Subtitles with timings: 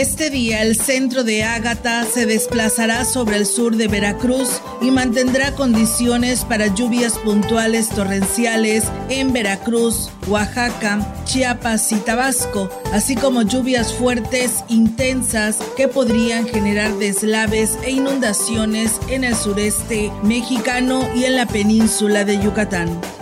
[0.00, 5.54] Este día el centro de Ágata se desplazará sobre el sur de Veracruz y mantendrá
[5.54, 14.64] condiciones para lluvias puntuales torrenciales en Veracruz, Oaxaca, Chiapas y Tabasco, así como lluvias fuertes
[14.68, 22.24] intensas que podrían generar deslaves e inundaciones en el sureste mexicano y en la península
[22.24, 23.19] de Yucatán.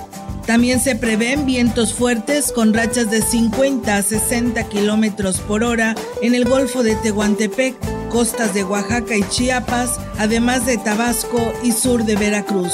[0.49, 6.35] También se prevén vientos fuertes con rachas de 50 a 60 kilómetros por hora en
[6.35, 7.77] el Golfo de Tehuantepec,
[8.09, 12.73] costas de Oaxaca y Chiapas, además de Tabasco y sur de Veracruz.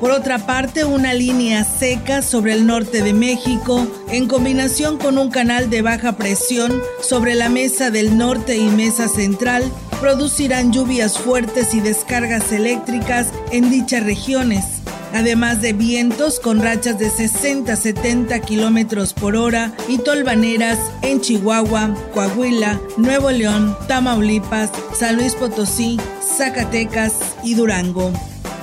[0.00, 5.30] Por otra parte, una línea seca sobre el norte de México, en combinación con un
[5.30, 9.62] canal de baja presión sobre la mesa del norte y mesa central,
[10.00, 14.83] producirán lluvias fuertes y descargas eléctricas en dichas regiones
[15.14, 22.80] además de vientos con rachas de 60-70 kilómetros por hora y tolvaneras en Chihuahua, Coahuila,
[22.96, 28.12] Nuevo León, Tamaulipas, San Luis Potosí, Zacatecas y Durango.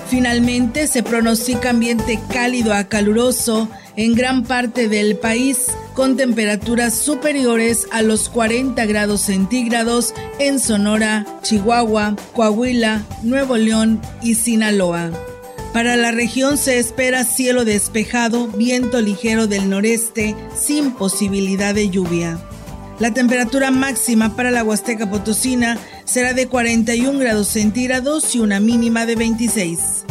[0.09, 7.87] Finalmente se pronostica ambiente cálido a caluroso en gran parte del país con temperaturas superiores
[7.91, 15.11] a los 40 grados centígrados en Sonora, Chihuahua, Coahuila, Nuevo León y Sinaloa.
[15.73, 22.37] Para la región se espera cielo despejado, viento ligero del noreste, sin posibilidad de lluvia.
[22.99, 29.05] La temperatura máxima para la Huasteca Potosina será de 41 grados centígrados y una mínima
[29.05, 30.05] de 26.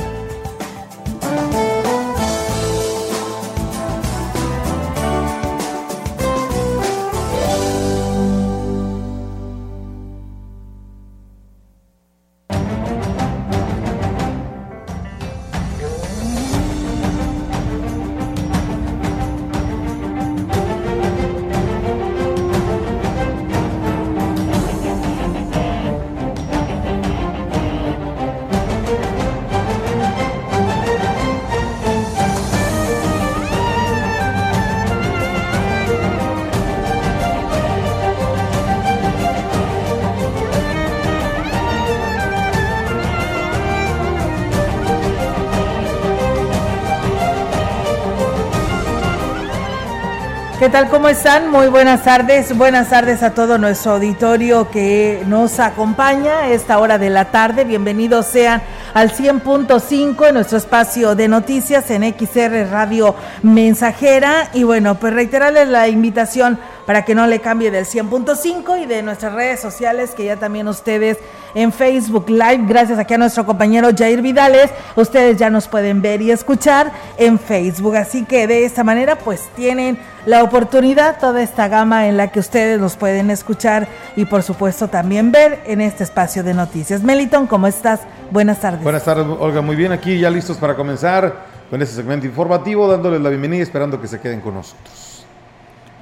[50.71, 50.89] Tal?
[50.89, 51.51] ¿Cómo están?
[51.51, 52.57] Muy buenas tardes.
[52.57, 57.65] Buenas tardes a todo nuestro auditorio que nos acompaña a esta hora de la tarde.
[57.65, 58.63] Bienvenidos sean
[58.95, 64.51] al 100.5 en nuestro espacio de noticias en XR Radio Mensajera.
[64.53, 66.59] Y bueno, pues reiterarles la invitación
[66.91, 70.67] para que no le cambie del 100.5 y de nuestras redes sociales que ya también
[70.67, 71.19] ustedes
[71.55, 76.21] en Facebook Live, gracias aquí a nuestro compañero Jair Vidales, ustedes ya nos pueden ver
[76.21, 77.95] y escuchar en Facebook.
[77.95, 82.41] Así que de esta manera pues tienen la oportunidad, toda esta gama en la que
[82.41, 83.87] ustedes los pueden escuchar
[84.17, 87.05] y por supuesto también ver en este espacio de noticias.
[87.05, 88.01] Meliton, ¿cómo estás?
[88.33, 88.83] Buenas tardes.
[88.83, 93.21] Buenas tardes, Olga, muy bien aquí, ya listos para comenzar con este segmento informativo, dándoles
[93.21, 95.10] la bienvenida y esperando que se queden con nosotros.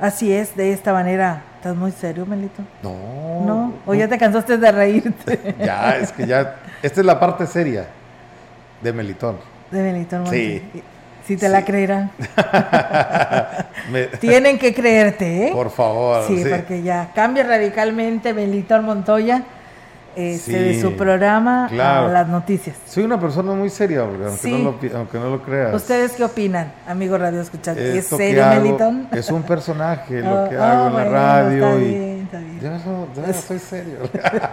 [0.00, 1.42] Así es, de esta manera.
[1.56, 2.62] ¿Estás muy serio, Melito?
[2.82, 3.44] No.
[3.44, 3.75] ¿No?
[3.84, 5.56] ¿O ya te cansaste de reírte?
[5.59, 6.56] ya, es que ya.
[6.82, 7.86] Esta es la parte seria
[8.81, 9.37] de Melitón.
[9.70, 10.62] De Melitón, Sí.
[11.26, 12.10] Si te la creerán.
[14.20, 15.50] Tienen que creerte, ¿eh?
[15.52, 16.26] Por favor.
[16.26, 19.43] Sí, sí, porque ya cambia radicalmente Melitón Montoya
[20.16, 22.76] este, de su programa a las noticias.
[22.87, 25.75] Soy una persona muy seria, aunque, no, lo, aunque no lo creas.
[25.75, 27.99] ¿Ustedes qué opinan, amigo Radio Escuchante?
[27.99, 29.08] ¿Es serio, Melitón?
[29.12, 31.81] Es un personaje lo que oh, hago en la radio.
[31.81, 32.18] y
[32.62, 33.98] Yo no, soy serio.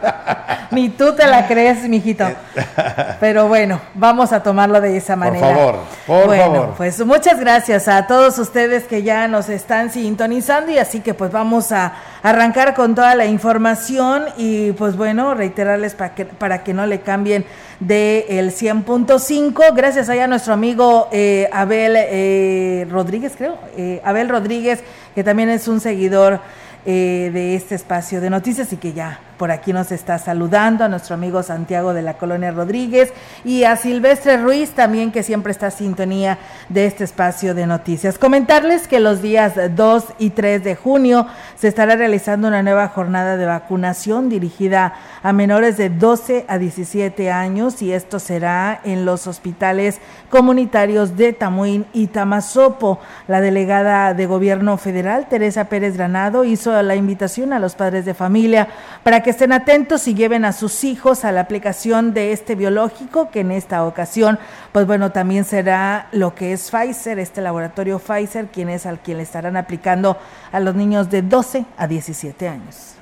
[0.71, 2.25] Ni tú te la crees, mijito.
[3.19, 5.47] Pero bueno, vamos a tomarlo de esa manera.
[5.47, 5.75] Por favor,
[6.07, 6.73] por bueno, favor.
[6.77, 11.31] Pues muchas gracias a todos ustedes que ya nos están sintonizando y así que pues
[11.31, 11.93] vamos a
[12.23, 17.01] arrancar con toda la información y pues bueno, reiterarles para que, para que no le
[17.01, 17.45] cambien
[17.79, 19.75] del el 100.5.
[19.75, 23.57] Gracias allá a nuestro amigo eh, Abel eh, Rodríguez, creo.
[23.77, 24.83] Eh, Abel Rodríguez,
[25.13, 26.39] que también es un seguidor
[26.85, 31.15] de este espacio de noticias y que ya por aquí nos está saludando, a nuestro
[31.15, 35.71] amigo Santiago de la Colonia Rodríguez y a Silvestre Ruiz también que siempre está a
[35.71, 36.37] sintonía
[36.69, 38.17] de este espacio de noticias.
[38.17, 43.37] Comentarles que los días 2 y 3 de junio se estará realizando una nueva jornada
[43.37, 44.93] de vacunación dirigida
[45.23, 49.99] a menores de 12 a 17 años y esto será en los hospitales
[50.29, 52.99] comunitarios de Tamuín y Tamazopo.
[53.27, 58.13] La delegada de Gobierno Federal, Teresa Pérez Granado, hizo la invitación a los padres de
[58.13, 58.67] familia
[59.03, 63.29] para que estén atentos y lleven a sus hijos a la aplicación de este biológico,
[63.31, 64.39] que en esta ocasión,
[64.71, 69.17] pues bueno, también será lo que es Pfizer, este laboratorio Pfizer, quien es al quien
[69.17, 70.17] le estarán aplicando
[70.51, 72.95] a los niños de 12 a 17 años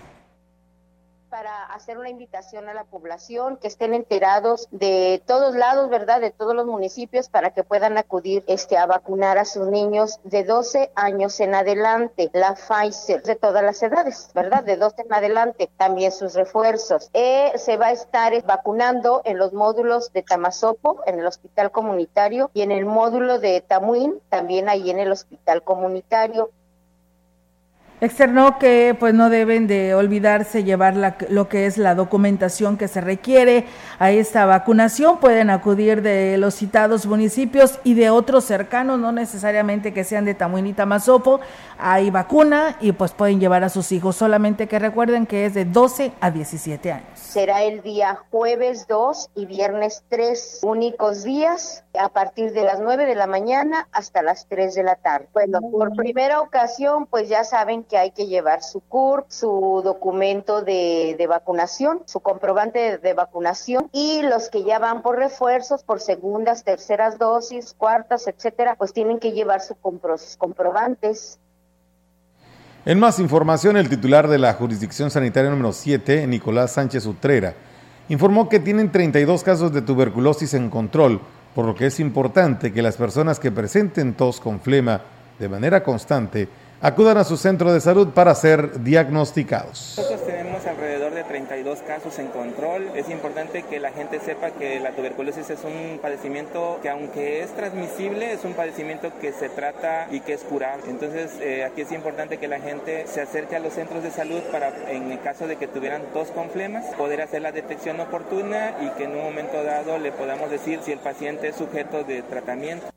[1.44, 6.22] para hacer una invitación a la población, que estén enterados de todos lados, ¿verdad?
[6.22, 10.46] De todos los municipios para que puedan acudir este, a vacunar a sus niños de
[10.46, 14.64] 12 años en adelante, la Pfizer, de todas las edades, ¿verdad?
[14.64, 17.10] De 12 en adelante, también sus refuerzos.
[17.12, 22.52] Eh, se va a estar vacunando en los módulos de Tamazopo, en el hospital comunitario,
[22.54, 26.52] y en el módulo de Tamuín, también ahí en el hospital comunitario.
[28.04, 32.90] Externó que pues no deben de olvidarse llevar la, lo que es la documentación que
[32.90, 33.66] se requiere
[33.98, 35.20] a esta vacunación.
[35.20, 40.34] Pueden acudir de los citados municipios y de otros cercanos, no necesariamente que sean de
[40.34, 41.40] Tamuín y Tamazopo.
[41.78, 44.18] Hay vacuna y pues pueden llevar a sus hijos.
[44.18, 47.08] Solamente que recuerden que es de 12 a 17 años.
[47.14, 53.06] Será el día jueves 2 y viernes 3, únicos días a partir de las 9
[53.06, 55.28] de la mañana hasta las 3 de la tarde.
[55.34, 60.64] Bueno, por primera ocasión pues ya saben que hay que llevar su CURP, su documento
[60.64, 66.64] de, vacunación, su comprobante de, vacunación y los que ya van por refuerzos, por segundas,
[66.64, 69.78] terceras dosis, cuartas, etcétera, pues tienen que llevar sus
[70.38, 71.40] comprobantes.
[72.86, 77.54] En más información, el titular de la jurisdicción sanitaria número 7, Nicolás Sánchez Utrera,
[78.10, 81.22] informó que tienen 32 casos de tuberculosis en control,
[81.54, 85.02] por lo que es importante que las personas que presenten tos con flema
[85.38, 86.48] de manera constante
[86.84, 89.96] acudan a su centro de salud para ser diagnosticados.
[89.98, 92.90] Nosotros tenemos alrededor de 32 casos en control.
[92.94, 97.56] Es importante que la gente sepa que la tuberculosis es un padecimiento que aunque es
[97.56, 100.84] transmisible, es un padecimiento que se trata y que es curable.
[100.90, 104.42] Entonces eh, aquí es importante que la gente se acerque a los centros de salud
[104.52, 108.76] para, en el caso de que tuvieran tos con flemas, poder hacer la detección oportuna
[108.82, 112.24] y que en un momento dado le podamos decir si el paciente es sujeto de
[112.24, 112.88] tratamiento.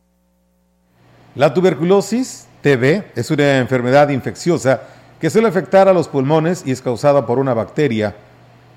[1.36, 4.80] La tuberculosis TB es una enfermedad infecciosa
[5.20, 8.16] que suele afectar a los pulmones y es causada por una bacteria.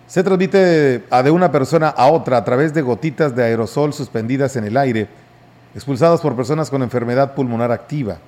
[0.06, 4.66] Se transmite de una persona a otra a través de gotitas de aerosol suspendidas en
[4.66, 5.08] el aire,
[5.74, 8.20] expulsadas por personas con enfermedad pulmonar activa.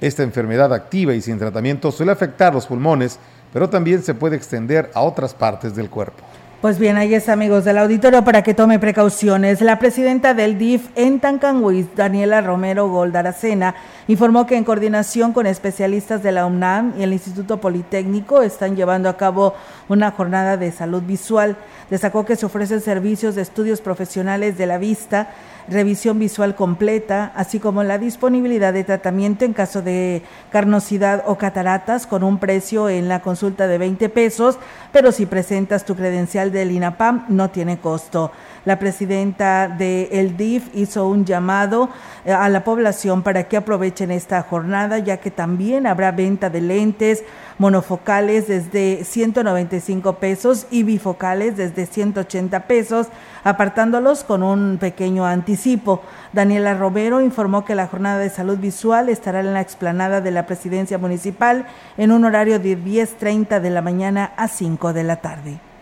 [0.00, 3.20] Esta enfermedad activa y sin tratamiento suele afectar los pulmones,
[3.52, 6.24] pero también se puede extender a otras partes del cuerpo.
[6.64, 9.60] Pues bien, ahí es amigos del auditorio para que tome precauciones.
[9.60, 13.74] La presidenta del DIF en Tancanhuiz, Daniela Romero Goldaracena,
[14.08, 19.10] informó que en coordinación con especialistas de la UNAM y el Instituto Politécnico están llevando
[19.10, 19.52] a cabo
[19.90, 21.58] una jornada de salud visual.
[21.90, 25.34] Destacó que se ofrecen servicios de estudios profesionales de la vista,
[25.68, 32.06] revisión visual completa, así como la disponibilidad de tratamiento en caso de carnosidad o cataratas
[32.06, 34.58] con un precio en la consulta de 20 pesos,
[34.92, 38.32] pero si presentas tu credencial del INAPAM no tiene costo.
[38.64, 41.90] La presidenta de el DIF hizo un llamado
[42.24, 46.62] eh, a la población para que aprovechen esta jornada, ya que también habrá venta de
[46.62, 47.24] lentes
[47.58, 53.08] monofocales desde 195 pesos y bifocales desde 180 pesos,
[53.44, 56.00] apartándolos con un pequeño anticipo.
[56.32, 60.46] Daniela Romero informó que la jornada de salud visual estará en la explanada de la
[60.46, 61.66] presidencia municipal
[61.98, 65.73] en un horario de 10.30 de la mañana a 5 de la tarde.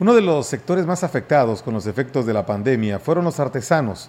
[0.00, 4.08] Uno de los sectores más afectados con los efectos de la pandemia fueron los artesanos,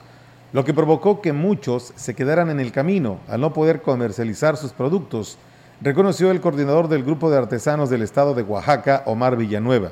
[0.53, 4.71] lo que provocó que muchos se quedaran en el camino al no poder comercializar sus
[4.71, 5.37] productos,
[5.81, 9.91] reconoció el coordinador del Grupo de Artesanos del Estado de Oaxaca, Omar Villanueva.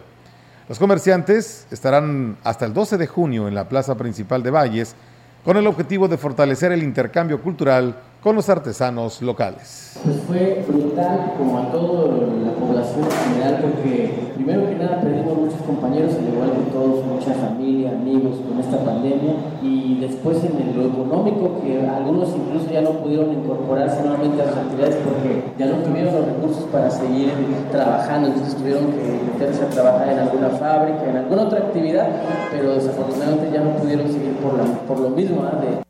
[0.70, 4.96] Los comerciantes estarán hasta el 12 de junio en la plaza principal de Valles
[5.44, 10.00] con el objetivo de fortalecer el intercambio cultural con los artesanos locales.
[10.04, 15.02] Pues fue brutal como a toda la población en general porque primero que nada
[15.50, 20.78] muchos compañeros, al igual que todos, mucha familia, amigos con esta pandemia y después en
[20.78, 25.66] lo económico que algunos incluso ya no pudieron incorporarse nuevamente a las actividades porque ya
[25.66, 27.34] no tuvieron los recursos para seguir
[27.72, 32.08] trabajando, entonces tuvieron que meterse a trabajar en alguna fábrica, en alguna otra actividad,
[32.52, 35.42] pero desafortunadamente ya no pudieron seguir por, la, por lo mismo.
[35.42, 35.90] De,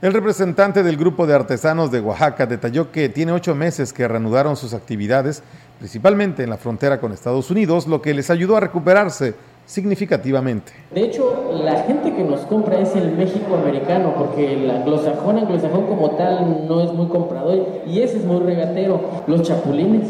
[0.00, 4.54] el representante del grupo de artesanos de Oaxaca detalló que tiene ocho meses que reanudaron
[4.54, 5.42] sus actividades,
[5.78, 9.34] principalmente en la frontera con Estados Unidos, lo que les ayudó a recuperarse
[9.68, 10.72] significativamente.
[10.94, 15.86] De hecho, la gente que nos compra es el México americano, porque el anglosajón, anglosajón
[15.86, 18.98] como tal no es muy comprador y ese es muy regatero.
[19.26, 20.08] Los chapulines,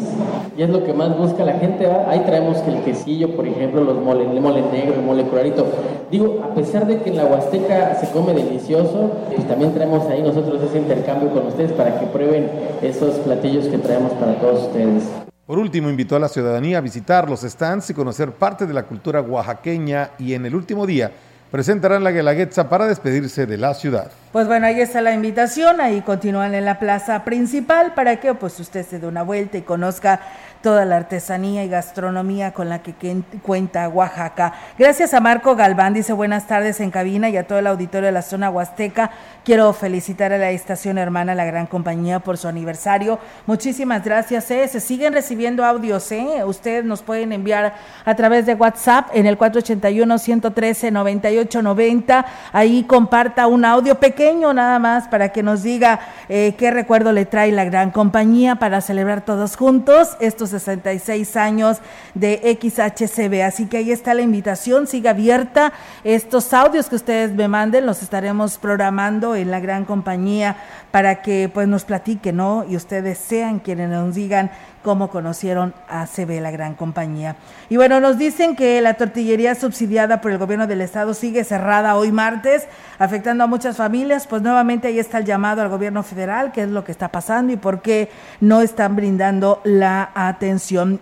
[0.56, 1.90] y es lo que más busca la gente.
[2.06, 5.66] Ahí traemos el quesillo, por ejemplo, los mole, el mole negro, el mole curarito.
[6.08, 10.22] Digo, a pesar de que en la Huasteca se come delicioso, eh, también traemos ahí
[10.22, 12.48] nosotros ese intercambio con ustedes para que prueben
[12.80, 15.27] esos platillos que traemos para todos ustedes.
[15.48, 18.82] Por último, invitó a la ciudadanía a visitar los stands y conocer parte de la
[18.82, 21.10] cultura oaxaqueña y en el último día
[21.50, 24.10] presentarán la Guelaguetza para despedirse de la ciudad.
[24.30, 28.60] Pues bueno, ahí está la invitación, ahí continúan en la plaza principal para que pues
[28.60, 30.20] usted se dé una vuelta y conozca
[30.62, 32.94] toda la artesanía y gastronomía con la que
[33.42, 34.52] cuenta Oaxaca.
[34.78, 38.12] Gracias a Marco Galván, dice buenas tardes en cabina y a todo el auditorio de
[38.12, 39.10] la zona huasteca.
[39.44, 43.18] Quiero felicitar a la estación hermana La Gran Compañía por su aniversario.
[43.46, 44.50] Muchísimas gracias.
[44.50, 44.66] ¿eh?
[44.68, 46.10] Se siguen recibiendo audios.
[46.12, 46.42] ¿eh?
[46.44, 47.74] Ustedes nos pueden enviar
[48.04, 52.24] a través de WhatsApp en el 481-113-9890.
[52.52, 57.24] Ahí comparta un audio pequeño nada más para que nos diga eh, qué recuerdo le
[57.24, 61.78] trae La Gran Compañía para celebrar todos juntos estos 66 años
[62.14, 63.42] de XHCB.
[63.42, 65.72] Así que ahí está la invitación, siga abierta.
[66.04, 70.56] Estos audios que ustedes me manden los estaremos programando en la gran compañía
[70.90, 72.64] para que pues nos platiquen, ¿no?
[72.68, 74.50] Y ustedes sean quienes nos digan
[74.82, 77.36] cómo conocieron a CB, la gran compañía.
[77.68, 81.96] Y bueno, nos dicen que la tortillería subsidiada por el gobierno del estado sigue cerrada
[81.96, 82.66] hoy martes,
[82.98, 84.26] afectando a muchas familias.
[84.26, 87.52] Pues nuevamente ahí está el llamado al gobierno federal, qué es lo que está pasando
[87.52, 88.08] y por qué
[88.40, 90.37] no están brindando la atención.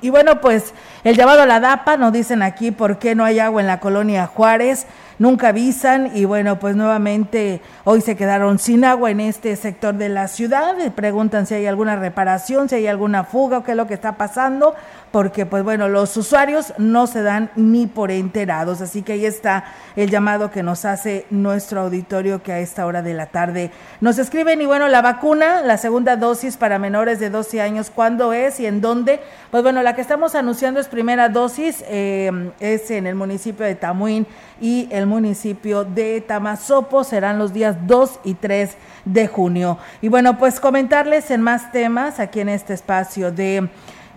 [0.01, 0.73] Y bueno, pues
[1.05, 3.81] el llamado a la DAPA, nos dicen aquí por qué no hay agua en la
[3.81, 4.87] colonia Juárez
[5.19, 10.09] nunca avisan y bueno, pues nuevamente hoy se quedaron sin agua en este sector de
[10.09, 10.75] la ciudad.
[10.95, 14.17] Preguntan si hay alguna reparación, si hay alguna fuga o qué es lo que está
[14.17, 14.75] pasando,
[15.11, 18.81] porque pues bueno, los usuarios no se dan ni por enterados.
[18.81, 19.65] Así que ahí está
[19.97, 23.71] el llamado que nos hace nuestro auditorio que a esta hora de la tarde
[24.01, 28.33] nos escriben y bueno, la vacuna, la segunda dosis para menores de 12 años, ¿cuándo
[28.33, 29.21] es y en dónde?
[29.51, 33.75] Pues bueno, la que estamos anunciando es primera dosis, eh, es en el municipio de
[33.75, 34.27] Tamuín
[34.61, 37.05] y el municipio de Tamazopo.
[37.05, 39.79] Serán los días 2 y 3 de junio.
[40.03, 43.69] Y bueno, pues comentarles en más temas aquí en este espacio de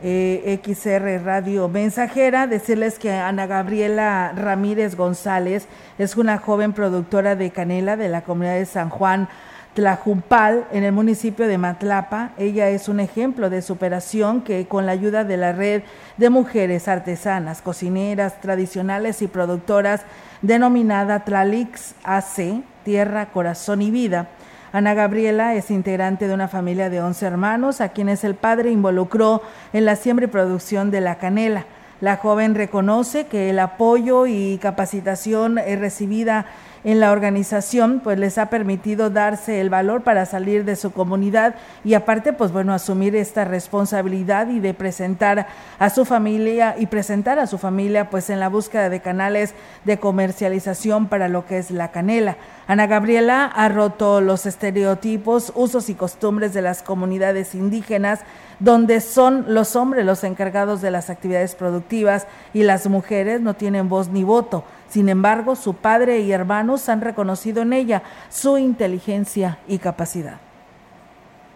[0.02, 5.68] eh, XR Radio Mensajera, decirles que Ana Gabriela Ramírez González
[5.98, 9.28] es una joven productora de canela de la comunidad de San Juan
[9.74, 12.32] Tlajumpal, en el municipio de Matlapa.
[12.38, 15.84] Ella es un ejemplo de superación que con la ayuda de la red
[16.18, 20.02] de mujeres artesanas, cocineras tradicionales y productoras
[20.42, 24.30] denominada Tlalix AC, Tierra, Corazón y Vida.
[24.72, 29.42] Ana Gabriela es integrante de una familia de 11 hermanos a quienes el padre involucró
[29.74, 31.66] en la siembra y producción de la canela.
[32.02, 36.46] La joven reconoce que el apoyo y capacitación recibida
[36.84, 41.56] en la organización, pues les ha permitido darse el valor para salir de su comunidad
[41.84, 47.40] y aparte, pues bueno, asumir esta responsabilidad y de presentar a su familia y presentar
[47.40, 49.54] a su familia pues en la búsqueda de canales
[49.86, 52.38] de comercialización para lo que es la canela.
[52.68, 58.22] Ana Gabriela ha roto los estereotipos, usos y costumbres de las comunidades indígenas,
[58.60, 63.90] donde son los hombres los encargados de las actividades productivas y las mujeres no tienen
[63.90, 64.64] voz ni voto.
[64.90, 70.40] Sin embargo, su padre y hermanos han reconocido en ella su inteligencia y capacidad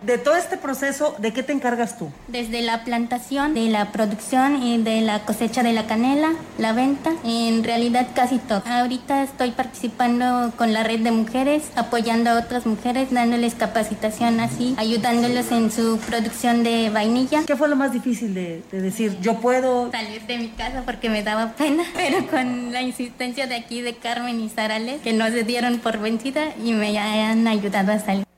[0.06, 2.12] de todo este proceso, ¿de qué te encargas tú?
[2.28, 7.12] Desde la plantación, de la producción y de la cosecha de la canela, la venta,
[7.24, 8.64] en realidad casi todo.
[8.66, 14.76] Ahorita estoy participando con la red de mujeres, apoyando a otras mujeres, dándoles capacitación así,
[14.78, 17.44] ayudándoles en su producción de vainilla.
[17.46, 21.24] ¿Qué fue lo más difícil de, decir, yo puedo salir de mi casa porque me
[21.24, 25.44] daba pena, pero con la insistencia de aquí de Carmen y Sarales, que no se
[25.44, 28.33] dieron por vencida y me han ayudado a salir.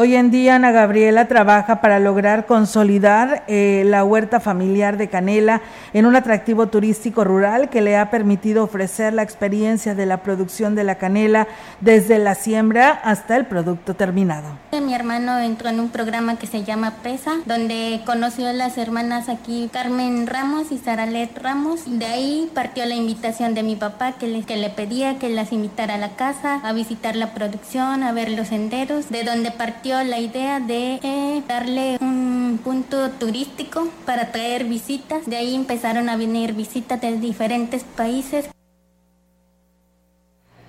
[0.00, 5.60] Hoy en día Ana Gabriela trabaja para lograr consolidar eh, la huerta familiar de Canela
[5.92, 10.76] en un atractivo turístico rural que le ha permitido ofrecer la experiencia de la producción
[10.76, 11.48] de la canela
[11.80, 14.46] desde la siembra hasta el producto terminado.
[14.70, 19.28] Mi hermano entró en un programa que se llama PESA, donde conoció a las hermanas
[19.28, 21.80] aquí Carmen Ramos y Saralet Ramos.
[21.86, 25.52] De ahí partió la invitación de mi papá que le, que le pedía que las
[25.52, 29.87] invitara a la casa, a visitar la producción, a ver los senderos, de donde partió
[29.88, 35.24] la idea de eh, darle un punto turístico para traer visitas.
[35.24, 38.50] De ahí empezaron a venir visitas de diferentes países.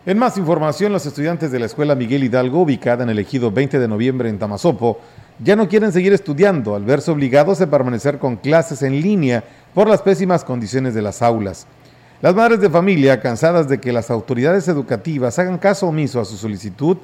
[0.06, 3.78] En más información, los estudiantes de la Escuela Miguel Hidalgo, ubicada en el ejido 20
[3.78, 5.00] de noviembre en Tamazopo,
[5.44, 9.90] ya no quieren seguir estudiando al verse obligados a permanecer con clases en línea por
[9.90, 11.68] las pésimas condiciones de las aulas.
[12.22, 16.38] Las madres de familia, cansadas de que las autoridades educativas hagan caso omiso a su
[16.38, 16.98] solicitud,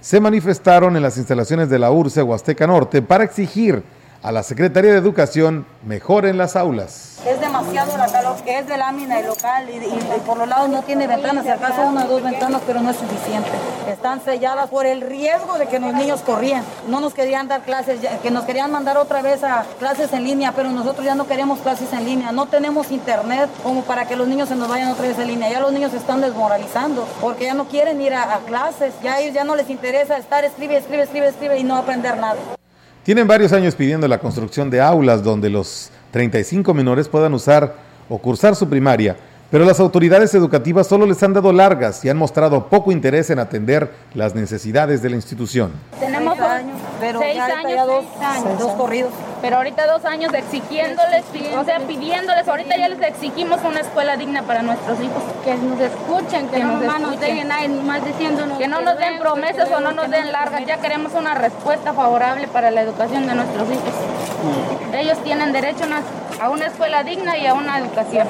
[0.00, 3.82] se manifestaron en las instalaciones de la URCE Huasteca Norte para exigir
[4.22, 7.06] a la Secretaría de Educación mejoren las aulas.
[7.26, 10.82] Es demasiado la calor, que es de lámina y local y, por los lados no
[10.82, 13.50] tiene ventanas, si acaso una o dos ventanas, pero no es suficiente.
[13.88, 16.64] Están selladas por el riesgo de que los niños corrían.
[16.88, 20.52] No nos querían dar clases, que nos querían mandar otra vez a clases en línea,
[20.52, 22.32] pero nosotros ya no queremos clases en línea.
[22.32, 25.50] No tenemos internet como para que los niños se nos vayan otra vez en línea.
[25.50, 29.18] Ya los niños se están desmoralizando porque ya no quieren ir a, a clases, ya
[29.20, 32.36] ellos ya no les interesa estar escribe, escribe, escribe, escribe y no aprender nada.
[33.02, 37.74] Tienen varios años pidiendo la construcción de aulas donde los 35 menores puedan usar
[38.10, 39.16] o cursar su primaria,
[39.50, 43.38] pero las autoridades educativas solo les han dado largas y han mostrado poco interés en
[43.38, 45.72] atender las necesidades de la institución.
[45.98, 49.12] Tenemos dos años, pero seis años, dos, años, dos corridos.
[49.40, 51.24] Pero ahorita dos años exigiéndoles,
[51.56, 55.22] o sea, pidiéndoles, ahorita ya les exigimos una escuela digna para nuestros hijos.
[55.44, 58.58] Que nos escuchen, que, no nos den más diciéndonos.
[58.58, 62.46] Que no nos den promesas o no nos den largas, ya queremos una respuesta favorable
[62.48, 63.94] para la educación de nuestros hijos.
[64.92, 65.84] Ellos tienen derecho
[66.40, 68.28] a una escuela digna y a una educación.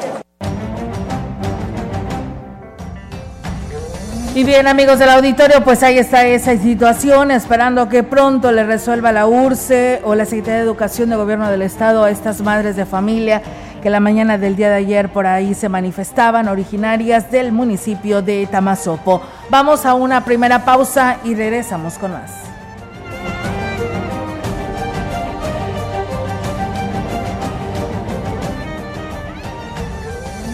[4.33, 9.11] Y bien, amigos del auditorio, pues ahí está esa situación, esperando que pronto le resuelva
[9.11, 12.87] la URCE o la Secretaría de Educación de Gobierno del Estado a estas madres de
[12.87, 13.43] familia
[13.83, 18.47] que la mañana del día de ayer por ahí se manifestaban, originarias del municipio de
[18.47, 19.21] Tamazopo.
[19.49, 22.50] Vamos a una primera pausa y regresamos con más.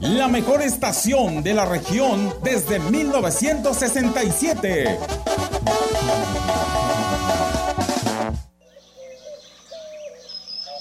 [0.00, 4.98] la mejor estación de la región desde 1967.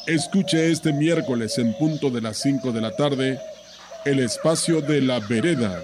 [0.07, 3.39] Escuche este miércoles en punto de las 5 de la tarde
[4.05, 5.83] el espacio de la vereda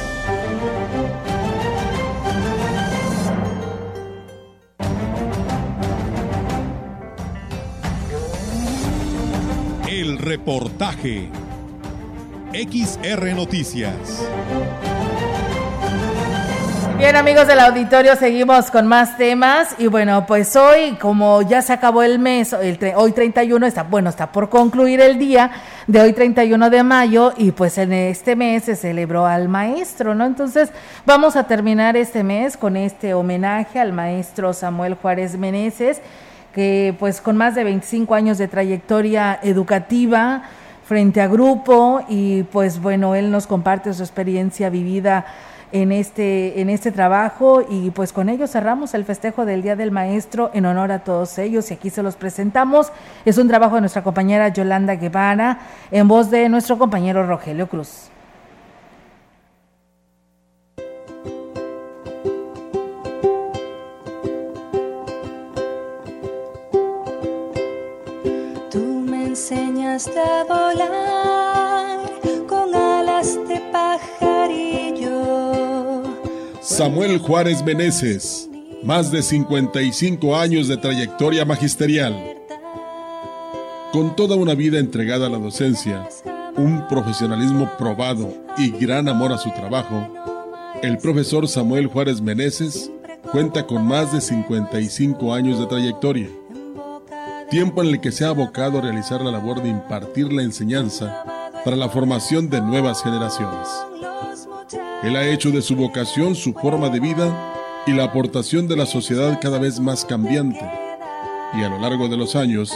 [10.11, 11.29] El reportaje.
[12.51, 14.27] XR Noticias.
[16.97, 21.71] Bien amigos del auditorio, seguimos con más temas y bueno, pues hoy como ya se
[21.71, 25.49] acabó el mes, hoy 31 está, bueno, está por concluir el día
[25.87, 30.25] de hoy 31 de mayo y pues en este mes se celebró al maestro, ¿no?
[30.25, 30.71] Entonces
[31.05, 36.01] vamos a terminar este mes con este homenaje al maestro Samuel Juárez Meneses
[36.53, 40.43] que pues con más de 25 años de trayectoria educativa
[40.85, 45.25] frente a grupo y pues bueno, él nos comparte su experiencia vivida
[45.71, 49.91] en este, en este trabajo y pues con ello cerramos el festejo del Día del
[49.91, 52.91] Maestro en honor a todos ellos y aquí se los presentamos.
[53.23, 55.59] Es un trabajo de nuestra compañera Yolanda Guevara
[55.91, 58.09] en voz de nuestro compañero Rogelio Cruz.
[70.47, 71.99] Volar
[72.47, 75.11] con alas de pajarillo.
[76.61, 78.49] Samuel Juárez Meneses,
[78.83, 82.37] más de 55 años de trayectoria magisterial.
[83.91, 86.07] Con toda una vida entregada a la docencia,
[86.55, 90.07] un profesionalismo probado y gran amor a su trabajo,
[90.81, 92.89] el profesor Samuel Juárez Meneses
[93.29, 96.29] cuenta con más de 55 años de trayectoria,
[97.51, 101.21] tiempo en el que se ha abocado a realizar la labor de impartir la enseñanza
[101.65, 103.67] para la formación de nuevas generaciones.
[105.03, 107.53] Él ha hecho de su vocación su forma de vida
[107.85, 110.61] y la aportación de la sociedad cada vez más cambiante,
[111.53, 112.71] y a lo largo de los años,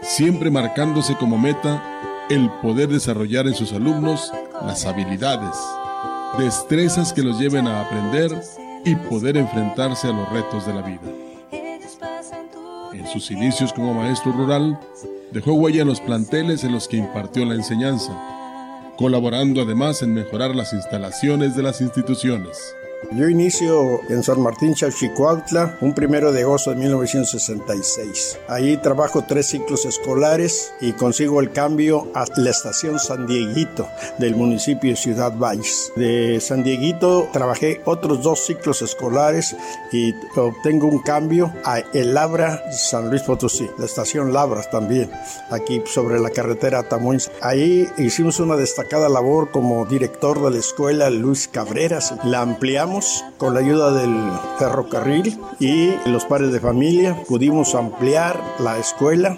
[0.00, 1.82] siempre marcándose como meta
[2.30, 4.32] el poder desarrollar en sus alumnos
[4.64, 5.56] las habilidades,
[6.38, 8.40] destrezas que los lleven a aprender
[8.84, 11.29] y poder enfrentarse a los retos de la vida.
[12.92, 14.78] En sus inicios como maestro rural,
[15.30, 18.12] dejó huella en los planteles en los que impartió la enseñanza,
[18.96, 22.74] colaborando además en mejorar las instalaciones de las instituciones.
[23.12, 28.38] Yo inicio en San Martín Chalchicuautla un primero de agosto de 1966.
[28.46, 34.36] Ahí trabajo tres ciclos escolares y consigo el cambio a la estación San Dieguito del
[34.36, 35.90] municipio de Ciudad Valles.
[35.96, 39.56] De San Dieguito trabajé otros dos ciclos escolares
[39.90, 45.10] y obtengo un cambio a El Labra San Luis Potosí, la estación Labras también,
[45.50, 47.20] aquí sobre la carretera Tamuín.
[47.40, 52.14] Ahí hicimos una destacada labor como director de la escuela Luis Cabreras.
[52.24, 52.89] La ampliamos
[53.38, 54.14] con la ayuda del
[54.58, 57.22] ferrocarril y los padres de familia.
[57.28, 59.36] Pudimos ampliar la escuela,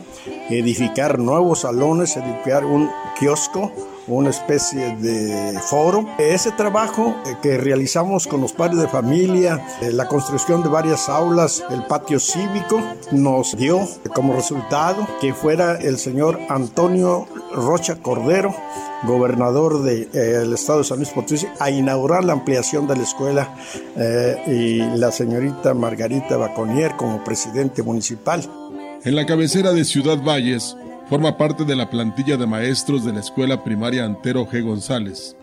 [0.48, 3.70] edificar nuevos salones, edificar un kiosco
[4.06, 6.08] una especie de foro.
[6.18, 11.84] Ese trabajo que realizamos con los padres de familia, la construcción de varias aulas, el
[11.84, 18.54] patio cívico, nos dio como resultado que fuera el señor Antonio Rocha Cordero,
[19.04, 23.54] gobernador del de, estado de San Luis Potosí, a inaugurar la ampliación de la escuela
[23.96, 28.48] eh, y la señorita Margarita Baconier como presidente municipal.
[29.04, 30.76] En la cabecera de Ciudad Valles,
[31.12, 34.62] Forma parte de la plantilla de maestros de la Escuela Primaria Antero G.
[34.62, 35.36] González.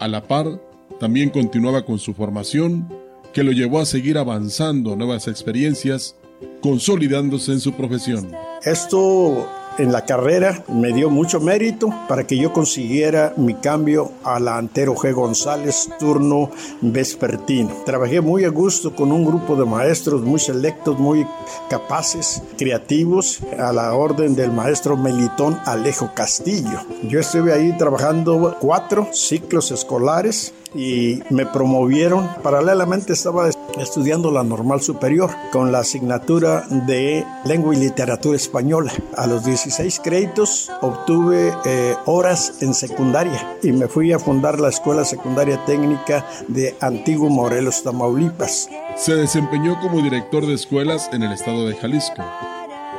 [0.00, 0.62] A la par,
[0.98, 2.88] también continuaba con su formación,
[3.34, 6.16] que lo llevó a seguir avanzando nuevas experiencias,
[6.62, 8.32] consolidándose en su profesión.
[8.64, 9.46] Esto
[9.78, 14.56] en la carrera me dio mucho mérito para que yo consiguiera mi cambio a la
[14.56, 15.12] Antero G.
[15.12, 17.70] González turno vespertino.
[17.86, 21.26] Trabajé muy a gusto con un grupo de maestros muy selectos, muy
[21.70, 26.80] capaces, creativos, a la orden del maestro Melitón Alejo Castillo.
[27.04, 32.28] Yo estuve ahí trabajando cuatro ciclos escolares y me promovieron.
[32.42, 38.92] Paralelamente estaba estudiando la normal superior con la asignatura de lengua y literatura española.
[39.16, 44.68] A los 16 créditos obtuve eh, horas en secundaria y me fui a fundar la
[44.68, 48.68] Escuela Secundaria Técnica de Antiguo Morelos, Tamaulipas.
[48.96, 52.22] Se desempeñó como director de escuelas en el estado de Jalisco,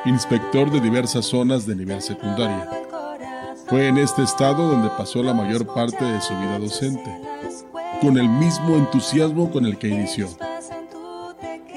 [0.06, 2.70] inspector de diversas zonas de nivel secundaria.
[3.68, 7.29] Fue en este estado donde pasó la mayor parte de su vida docente
[8.02, 10.28] con el mismo entusiasmo con el que inició.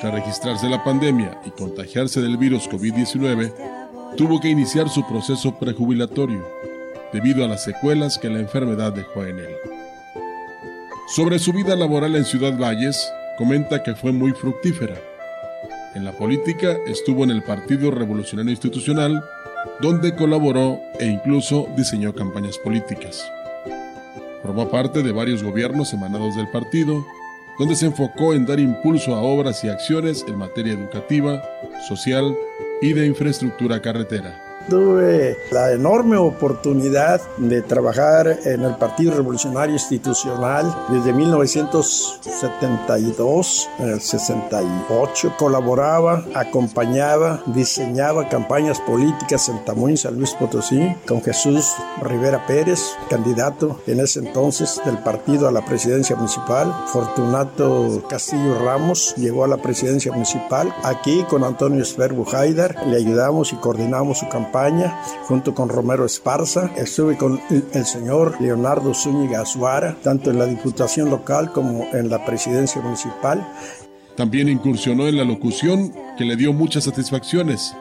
[0.01, 3.53] Tras registrarse la pandemia y contagiarse del virus COVID-19,
[4.17, 6.47] tuvo que iniciar su proceso prejubilatorio
[7.13, 9.57] debido a las secuelas que la enfermedad dejó en él.
[11.09, 14.97] Sobre su vida laboral en Ciudad Valles, comenta que fue muy fructífera.
[15.95, 19.23] En la política estuvo en el Partido Revolucionario Institucional,
[19.81, 23.25] donde colaboró e incluso diseñó campañas políticas.
[24.43, 27.07] Formó parte de varios gobiernos emanados del partido,
[27.59, 31.43] donde se enfocó en dar impulso a obras y acciones en materia educativa,
[31.89, 32.37] social
[32.81, 34.52] y de infraestructura carretera.
[34.69, 44.01] Tuve la enorme oportunidad de trabajar en el Partido Revolucionario Institucional desde 1972, en el
[44.01, 45.35] 68.
[45.37, 53.81] Colaboraba, acompañaba, diseñaba campañas políticas en Tamuín, San Luis Potosí, con Jesús Rivera Pérez, candidato
[53.87, 56.73] en ese entonces del partido a la presidencia municipal.
[56.87, 60.73] Fortunato Castillo Ramos llegó a la presidencia municipal.
[60.85, 64.52] Aquí con Antonio Esper Haidar le ayudamos y coordinamos su campaña
[65.25, 66.71] junto con Romero Esparza.
[66.77, 72.25] Estuve con el señor Leonardo Zúñiga Azuara, tanto en la Diputación local como en la
[72.25, 73.47] Presidencia Municipal.
[74.17, 77.75] También incursionó en la locución, que le dio muchas satisfacciones,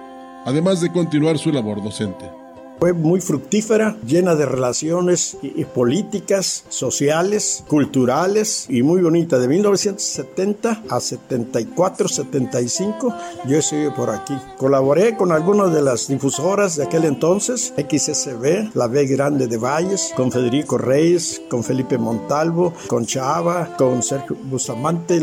[0.46, 2.41] además de continuar su labor docente.
[2.82, 5.38] Fue muy fructífera, llena de relaciones
[5.72, 9.38] políticas, sociales, culturales y muy bonita.
[9.38, 13.14] De 1970 a 74, 75,
[13.48, 14.34] yo estuve por aquí.
[14.58, 20.12] Colaboré con algunas de las difusoras de aquel entonces, XSB, la B Grande de Valles,
[20.16, 25.22] con Federico Reyes, con Felipe Montalvo, con Chava, con Sergio Bustamante,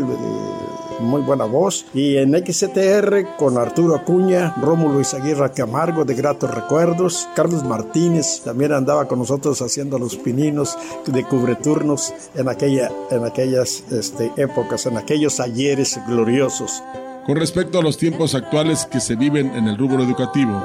[0.99, 1.85] muy buena voz.
[1.93, 8.73] Y en XTR con Arturo Acuña, Rómulo Izaguirra Camargo de Gratos Recuerdos, Carlos Martínez también
[8.73, 14.97] andaba con nosotros haciendo los pininos de cubreturnos en, aquella, en aquellas este, épocas, en
[14.97, 16.83] aquellos ayeres gloriosos.
[17.25, 20.63] Con respecto a los tiempos actuales que se viven en el rubro educativo,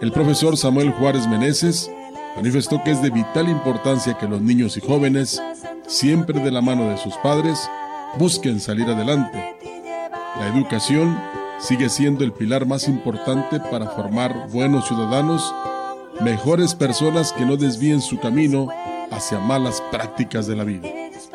[0.00, 1.90] el profesor Samuel Juárez Meneses
[2.34, 5.40] manifestó que es de vital importancia que los niños y jóvenes,
[5.86, 7.70] siempre de la mano de sus padres,
[8.18, 9.56] busquen salir adelante.
[10.38, 11.18] La educación
[11.58, 15.54] sigue siendo el pilar más importante para formar buenos ciudadanos,
[16.20, 18.68] mejores personas que no desvíen su camino
[19.10, 20.88] hacia malas prácticas de la vida.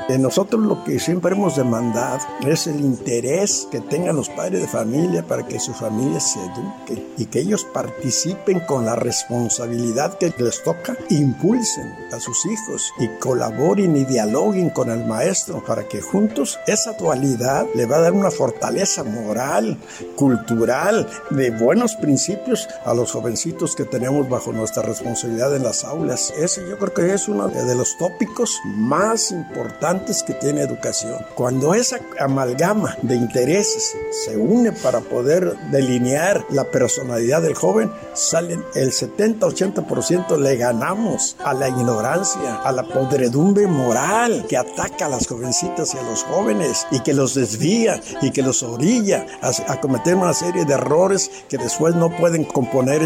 [0.07, 4.67] De nosotros lo que siempre hemos demandado es el interés que tengan los padres de
[4.67, 10.33] familia para que su familia se eduque y que ellos participen con la responsabilidad que
[10.37, 15.99] les toca, impulsen a sus hijos y colaboren y dialoguen con el maestro para que
[15.99, 19.77] juntos esa dualidad le va a dar una fortaleza moral,
[20.15, 26.33] cultural, de buenos principios a los jovencitos que tenemos bajo nuestra responsabilidad en las aulas.
[26.37, 31.25] Ese yo creo que es uno de los tópicos más importantes que tiene educación.
[31.35, 38.63] Cuando esa amalgama de intereses se une para poder delinear la personalidad del joven, salen
[38.75, 45.27] el 70-80% le ganamos a la ignorancia, a la podredumbre moral que ataca a las
[45.27, 50.15] jovencitas y a los jóvenes y que los desvía y que los orilla a, cometer
[50.15, 53.01] una serie de errores que después no pueden componer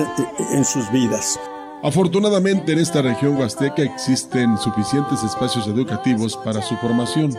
[0.52, 1.40] en sus vidas.
[1.84, 7.36] Afortunadamente en esta región huasteca existen suficientes espacios educativos para su formación,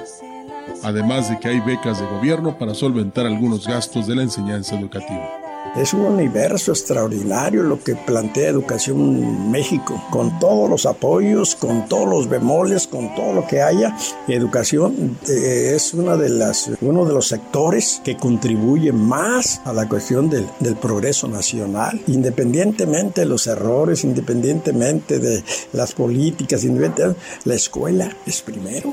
[0.82, 5.41] además de que hay becas de gobierno para solventar algunos gastos de la enseñanza educativa.
[5.76, 12.06] Es un universo extraordinario lo que plantea Educación México, con todos los apoyos, con todos
[12.06, 13.96] los bemoles, con todo lo que haya.
[14.28, 19.88] Educación eh, es una de las, uno de los sectores que contribuye más a la
[19.88, 20.46] cuestión del,
[20.76, 28.92] progreso nacional, independientemente de los errores, independientemente de las políticas, independientemente, la escuela es primero.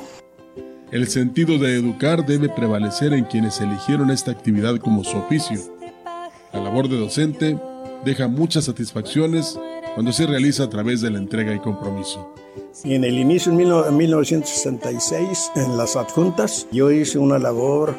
[0.92, 5.79] El sentido de educar debe prevalecer en quienes eligieron esta actividad como su oficio
[6.54, 7.58] la labor de docente
[8.04, 9.60] deja muchas satisfacciones
[9.94, 12.34] cuando se realiza a través de la entrega y compromiso.
[12.84, 17.96] En el inicio, en 1966, en las adjuntas, yo hice una labor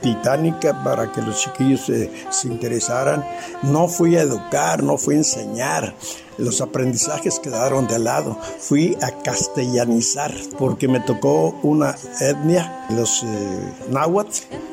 [0.00, 3.24] titánica para que los chiquillos se, se interesaran.
[3.62, 5.94] No fui a educar, no fui a enseñar,
[6.38, 8.38] los aprendizajes quedaron de lado.
[8.58, 13.72] Fui a castellanizar porque me tocó una etnia, los eh,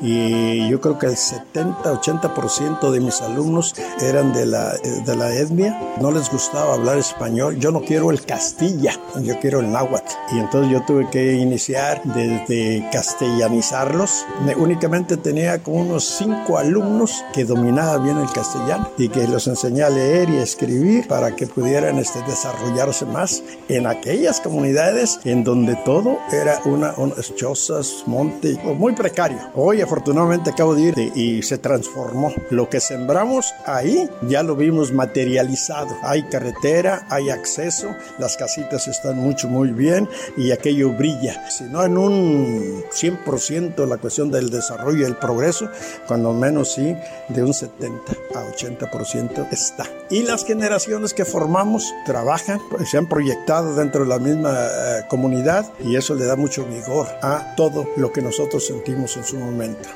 [0.00, 5.34] y yo creo que el 70-80% de mis alumnos eran de la, eh, de la
[5.34, 5.96] etnia.
[6.00, 7.56] No les gustaba hablar español.
[7.58, 10.12] Yo no quiero el castilla, yo quiero el náhuatl.
[10.32, 14.26] Y entonces yo tuve que iniciar desde castellanizarlos.
[14.56, 19.82] únicamente tenía como unos cinco alumnos que dominaban bien el castellano y que los enseñé
[19.82, 25.44] a leer y a escribir para que pudieran este, desarrollarse más en aquellas comunidades en
[25.44, 29.38] donde todo era una, unas chozas, monte, muy precario.
[29.54, 32.32] Hoy afortunadamente acabo de ir y se transformó.
[32.50, 35.96] Lo que sembramos ahí ya lo vimos materializado.
[36.02, 41.48] Hay carretera, hay acceso, las casitas están mucho, muy bien y aquello brilla.
[41.50, 45.68] Si no en un 100% la cuestión del desarrollo y el progreso,
[46.06, 46.94] cuando menos sí,
[47.28, 49.86] de un 70 a 80% está.
[50.10, 55.72] Y las generaciones que formamos trabajan, se han proyectado dentro de la misma eh, comunidad
[55.80, 59.88] y eso le da mucho vigor a todo lo que nosotros sentimos en su momento.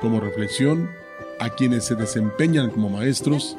[0.00, 0.90] Como reflexión,
[1.38, 3.56] a quienes se desempeñan como maestros,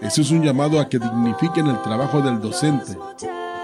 [0.00, 2.98] eso es un llamado a que dignifiquen el trabajo del docente,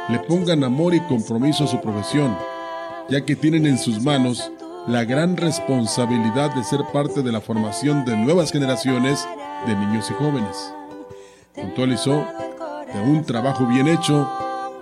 [0.09, 2.38] le pongan amor y compromiso a su profesión,
[3.09, 4.53] ya que tienen en sus manos
[4.87, 9.27] la gran responsabilidad de ser parte de la formación de nuevas generaciones
[9.66, 10.73] de niños y jóvenes.
[11.57, 12.25] Puntualizó,
[12.92, 14.29] de un trabajo bien hecho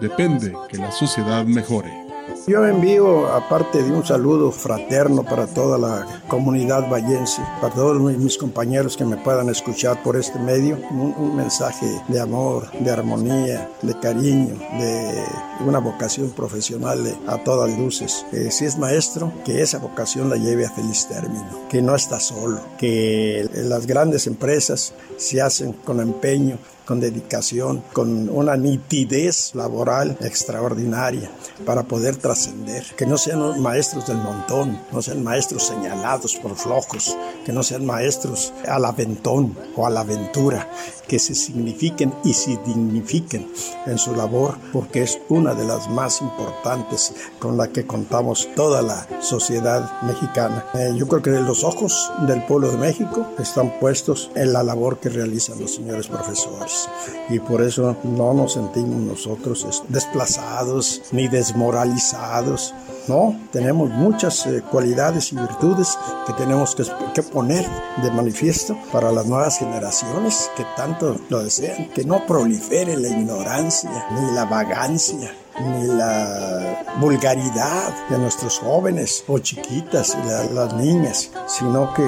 [0.01, 2.09] depende que la sociedad mejore.
[2.47, 8.38] Yo envío, aparte de un saludo fraterno para toda la comunidad vallense, para todos mis
[8.38, 13.99] compañeros que me puedan escuchar por este medio, un, mensaje de amor, de armonía, de
[13.99, 15.25] cariño, de
[15.66, 18.25] una vocación profesional a todas luces.
[18.33, 22.18] Eh, si es maestro, que esa vocación la lleve a feliz término, que no está
[22.18, 30.16] solo, que las grandes empresas se hacen con empeño, con dedicación, con una nitidez laboral
[30.22, 31.31] extraordinaria
[31.66, 32.83] para poder trascender.
[32.96, 37.85] Que no sean maestros del montón, no sean maestros señalados por flojos, que no sean
[37.85, 40.70] maestros al aventón o a la aventura,
[41.09, 43.51] que se signifiquen y se dignifiquen
[43.87, 48.83] en su labor, porque es una de las más importantes con la que contamos toda
[48.83, 50.66] la sociedad mexicana.
[50.75, 54.99] Eh, yo creo que los ojos del pueblo de México están puestos en la labor
[54.99, 56.88] que realizan los señores profesores
[57.31, 62.75] y por eso no nos sentimos nosotros desplazados ni desmoralizados.
[63.09, 67.66] No, tenemos muchas eh, cualidades y virtudes que tenemos que, poner
[68.03, 73.90] de manifiesto para las nuevas generaciones que tanto lo desean, que no prolifere la ignorancia
[74.14, 81.92] ni la vagancia ni la vulgaridad de nuestros jóvenes o chiquitas y las niñas, sino
[81.94, 82.07] que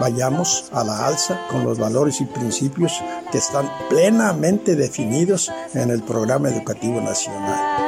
[0.00, 2.92] vayamos a la alza con los valores y principios
[3.30, 7.87] que están plenamente definidos en el programa educativo nacional.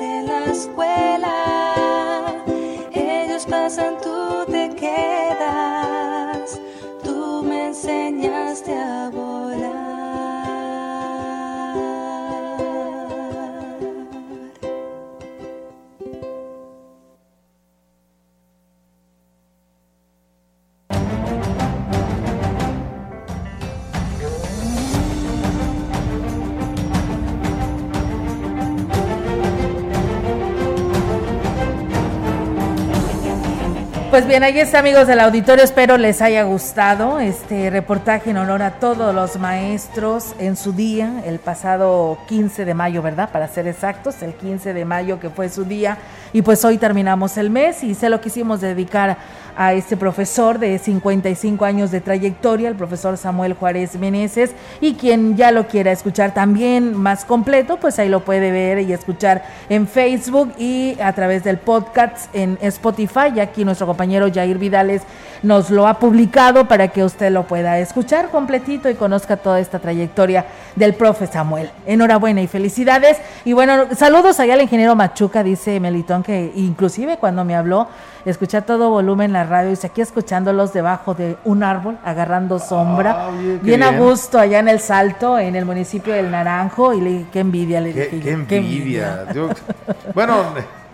[0.00, 1.35] En la escuela.
[34.16, 38.62] Pues bien, ahí está amigos del auditorio, espero les haya gustado este reportaje en honor
[38.62, 43.28] a todos los maestros en su día, el pasado 15 de mayo, ¿verdad?
[43.30, 45.98] Para ser exactos, el 15 de mayo que fue su día
[46.32, 49.18] y pues hoy terminamos el mes y se lo quisimos dedicar
[49.56, 55.36] a este profesor de 55 años de trayectoria, el profesor Samuel Juárez Meneses, y quien
[55.36, 59.88] ya lo quiera escuchar también más completo, pues ahí lo puede ver y escuchar en
[59.88, 65.02] Facebook y a través del podcast en Spotify, y aquí nuestro compañero Jair Vidales
[65.42, 69.78] nos lo ha publicado para que usted lo pueda escuchar completito y conozca toda esta
[69.78, 71.70] trayectoria del profe Samuel.
[71.86, 73.18] Enhorabuena y felicidades.
[73.44, 77.88] Y bueno, saludos allá al ingeniero Machuca, dice Melitón, que inclusive cuando me habló,
[78.24, 83.30] escuché todo volumen la radio, y aquí escuchándolos debajo de un árbol, agarrando sombra, Ah,
[83.62, 87.26] bien, a gusto allá en el Salto, en el municipio del Naranjo, y le dije,
[87.32, 88.44] qué envidia, le Qué, dije.
[88.48, 89.26] qué envidia.
[89.32, 89.48] Yo-
[90.14, 90.36] bueno,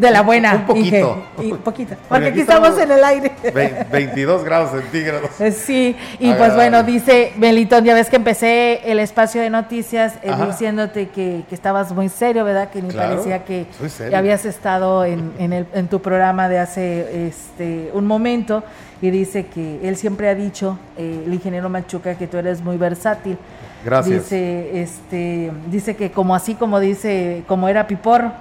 [0.00, 0.54] De la buena.
[0.54, 1.24] Un poquito.
[1.40, 1.94] y poquito.
[1.94, 3.32] Porque, Porque aquí estamos, estamos- en el aire.
[3.54, 5.30] ve- 22 grados centígrados.
[5.40, 10.14] Eh, Sí, y pues bueno, dice Melitón, ya ves que empecé el espacio de noticias
[10.22, 12.70] eh, diciéndote que, que estabas muy serio, ¿verdad?
[12.70, 13.66] Que ni Claro, parecía que
[14.14, 18.62] habías estado en, en, el, en tu programa de hace este un momento
[19.02, 22.76] y dice que él siempre ha dicho, eh, el ingeniero Machuca, que tú eres muy
[22.76, 23.36] versátil.
[23.84, 24.24] Gracias.
[24.24, 28.32] Dice, este, dice que como así como dice, como era Piporro,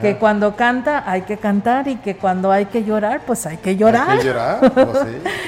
[0.00, 0.16] que Ah.
[0.18, 4.10] cuando canta hay que cantar y que cuando hay que llorar, pues hay que llorar.
[4.10, 4.88] Hay que llorar, pues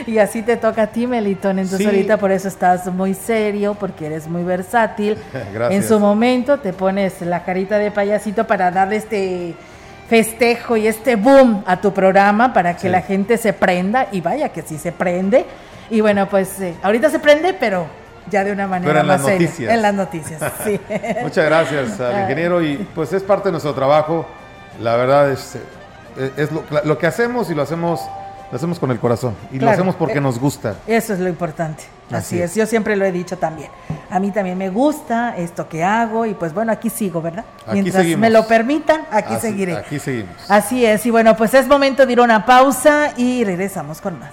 [0.04, 0.12] sí.
[0.12, 1.58] Y así te toca a ti, Melitón.
[1.58, 1.86] Entonces Sí.
[1.86, 5.16] ahorita por eso estás muy serio, porque eres muy versátil.
[5.54, 5.82] Gracias.
[5.82, 9.54] En su momento te pones la carita de payasito para darle este
[10.08, 12.88] festejo y este boom a tu programa para que Sí.
[12.88, 15.44] la gente se prenda y vaya que sí se prende.
[15.90, 17.86] Y bueno, pues eh, ahorita se prende, pero
[18.30, 19.46] ya de una manera Pero en más las seria.
[19.48, 19.72] noticias.
[19.74, 20.80] En las noticias, sí.
[21.22, 24.26] Muchas gracias al ingeniero y pues es parte de nuestro trabajo.
[24.80, 25.56] La verdad es,
[26.16, 28.00] eh, es lo, lo que hacemos y lo hacemos,
[28.50, 30.74] lo hacemos con el corazón y lo hacemos porque Eh, nos gusta.
[30.86, 31.84] Eso es lo importante.
[32.08, 32.50] Así, Así es.
[32.50, 32.56] es.
[32.56, 33.70] yo siempre lo he dicho también.
[34.10, 37.44] A mí también me gusta esto que hago y pues bueno, aquí sigo, ¿verdad?
[37.64, 38.20] Aquí Mientras seguimos.
[38.20, 39.76] me lo permitan, aquí Así- seguiré.
[39.76, 40.34] Aquí seguimos.
[40.48, 44.18] Así es, y bueno, pues es momento de ir a una pausa y regresamos con
[44.18, 44.32] más.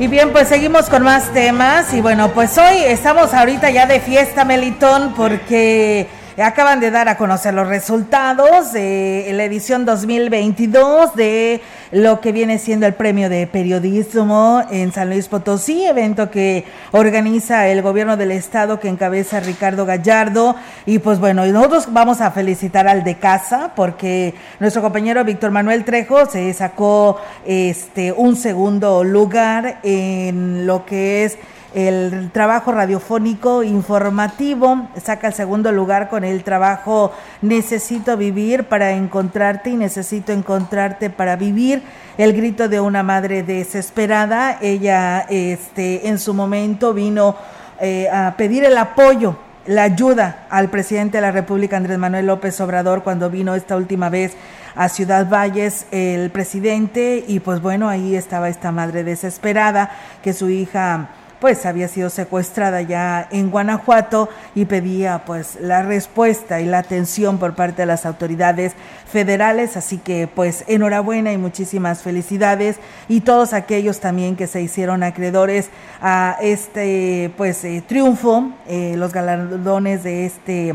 [0.00, 1.92] Y bien, pues seguimos con más temas.
[1.92, 6.08] Y bueno, pues hoy estamos ahorita ya de fiesta, Melitón, porque
[6.42, 11.60] acaban de dar a conocer los resultados de la edición 2022 de
[11.92, 17.68] lo que viene siendo el premio de periodismo en San Luis Potosí, evento que organiza
[17.68, 20.56] el gobierno del estado que encabeza Ricardo Gallardo.
[20.86, 25.84] Y pues bueno, nosotros vamos a felicitar al de casa porque nuestro compañero Víctor Manuel
[25.84, 31.38] Trejo se sacó este un segundo lugar en lo que es
[31.74, 37.12] el trabajo radiofónico informativo, saca el segundo lugar con el trabajo
[37.42, 41.82] Necesito vivir para encontrarte y necesito encontrarte para vivir,
[42.18, 44.58] el grito de una madre desesperada.
[44.60, 47.36] Ella este, en su momento vino
[47.80, 52.60] eh, a pedir el apoyo la ayuda al presidente de la República, Andrés Manuel López
[52.60, 54.32] Obrador, cuando vino esta última vez
[54.74, 59.90] a Ciudad Valles el presidente y pues bueno, ahí estaba esta madre desesperada
[60.22, 61.10] que su hija
[61.40, 67.38] pues había sido secuestrada ya en Guanajuato y pedía pues la respuesta y la atención
[67.38, 68.74] por parte de las autoridades
[69.10, 72.76] federales, así que pues enhorabuena y muchísimas felicidades.
[73.08, 75.70] Y todos aquellos también que se hicieron acreedores
[76.00, 80.74] a este pues eh, triunfo, eh, los galardones de este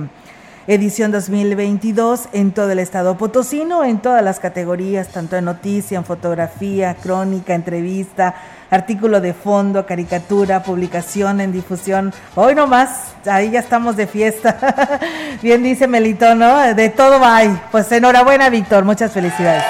[0.67, 6.05] edición 2022 en todo el estado potosino, en todas las categorías, tanto en noticia, en
[6.05, 8.35] fotografía, crónica, entrevista,
[8.71, 12.13] artículo de fondo, caricatura, publicación en difusión.
[12.33, 14.99] Hoy nomás, ahí ya estamos de fiesta.
[15.41, 16.73] Bien dice Melito, ¿no?
[16.73, 17.59] De todo hay.
[17.71, 18.85] Pues enhorabuena, Víctor.
[18.85, 19.63] Muchas felicidades.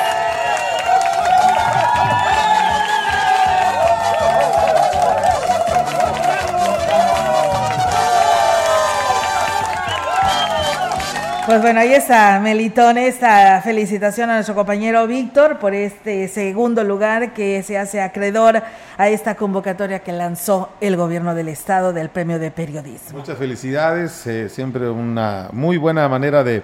[11.45, 17.35] Pues bueno, ahí está, Melitón, esta felicitación a nuestro compañero Víctor por este segundo lugar
[17.35, 18.63] que se hace acreedor
[18.97, 23.19] a esta convocatoria que lanzó el gobierno del estado del premio de periodismo.
[23.19, 26.63] Muchas felicidades, eh, siempre una muy buena manera de,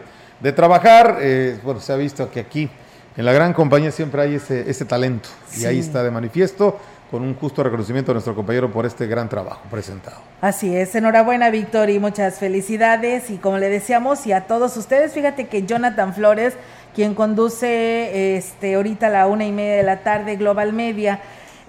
[0.55, 1.19] trabajar.
[1.21, 2.67] Eh, bueno, se ha visto que aquí
[3.17, 6.79] en la gran compañía siempre hay ese, ese talento y ahí está de manifiesto
[7.11, 10.17] con un justo reconocimiento a nuestro compañero por este gran trabajo presentado.
[10.39, 15.11] Así es, enhorabuena Víctor y muchas felicidades y como le decíamos y a todos ustedes,
[15.11, 16.53] fíjate que Jonathan Flores,
[16.95, 21.19] quien conduce este ahorita a la una y media de la tarde Global Media,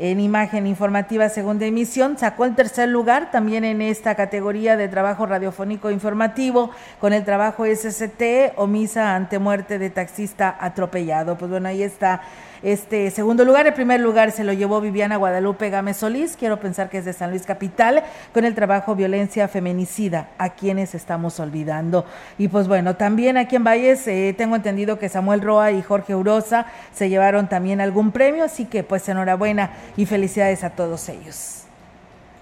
[0.02, 5.26] en imagen informativa segunda emisión, sacó el tercer lugar también en esta categoría de trabajo
[5.26, 11.38] radiofónico informativo con el trabajo SST, omisa ante muerte de taxista atropellado.
[11.38, 12.20] Pues bueno, ahí está
[12.62, 13.66] este segundo lugar.
[13.66, 17.12] El primer lugar se lo llevó Viviana Guadalupe Gámez Solís, quiero pensar que es de
[17.12, 18.02] San Luis Capital,
[18.32, 22.04] con el trabajo Violencia Feminicida, a quienes estamos olvidando.
[22.38, 26.14] Y pues bueno, también aquí en Valles eh, tengo entendido que Samuel Roa y Jorge
[26.14, 31.62] Urosa se llevaron también algún premio, así que pues enhorabuena y felicidades a todos ellos.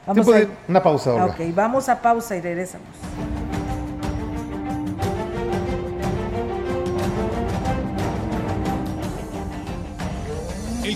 [0.07, 1.27] Vamos a una pausa ahora.
[1.27, 2.89] Ok, vamos a pausa y regresamos.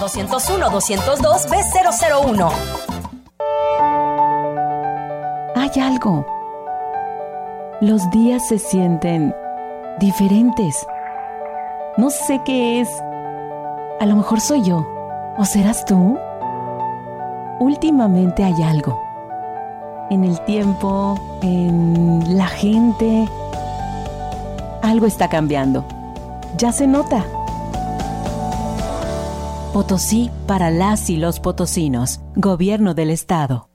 [0.00, 2.52] 201 202 B001.
[5.56, 6.24] Hay algo.
[7.80, 9.34] Los días se sienten
[9.98, 10.86] diferentes.
[11.96, 12.88] No sé qué es.
[14.00, 14.86] A lo mejor soy yo.
[15.36, 16.18] ¿O serás tú?
[17.60, 19.00] Últimamente hay algo.
[20.10, 23.28] En el tiempo, en la gente.
[24.82, 25.84] Algo está cambiando.
[26.56, 27.24] Ya se nota.
[29.72, 32.20] Potosí para las y los potosinos.
[32.34, 33.67] Gobierno del Estado.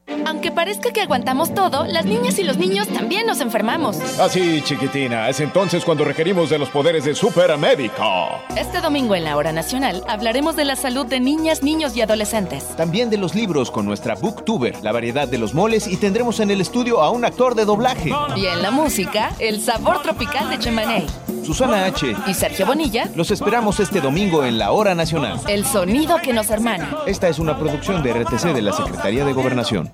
[0.53, 3.97] Parezca que aguantamos todo, las niñas y los niños también nos enfermamos.
[4.19, 8.41] Así, chiquitina, es entonces cuando requerimos de los poderes de Supermédica.
[8.55, 12.75] Este domingo en la Hora Nacional hablaremos de la salud de niñas, niños y adolescentes.
[12.75, 16.51] También de los libros con nuestra booktuber, la variedad de los moles y tendremos en
[16.51, 18.11] el estudio a un actor de doblaje.
[18.35, 21.05] Y en la música, el sabor tropical de Chemané.
[21.43, 22.15] Susana H.
[22.27, 23.09] y Sergio Bonilla.
[23.15, 25.39] Los esperamos este domingo en la Hora Nacional.
[25.47, 26.97] El sonido que nos hermana.
[27.05, 29.93] Esta es una producción de RTC de la Secretaría de Gobernación.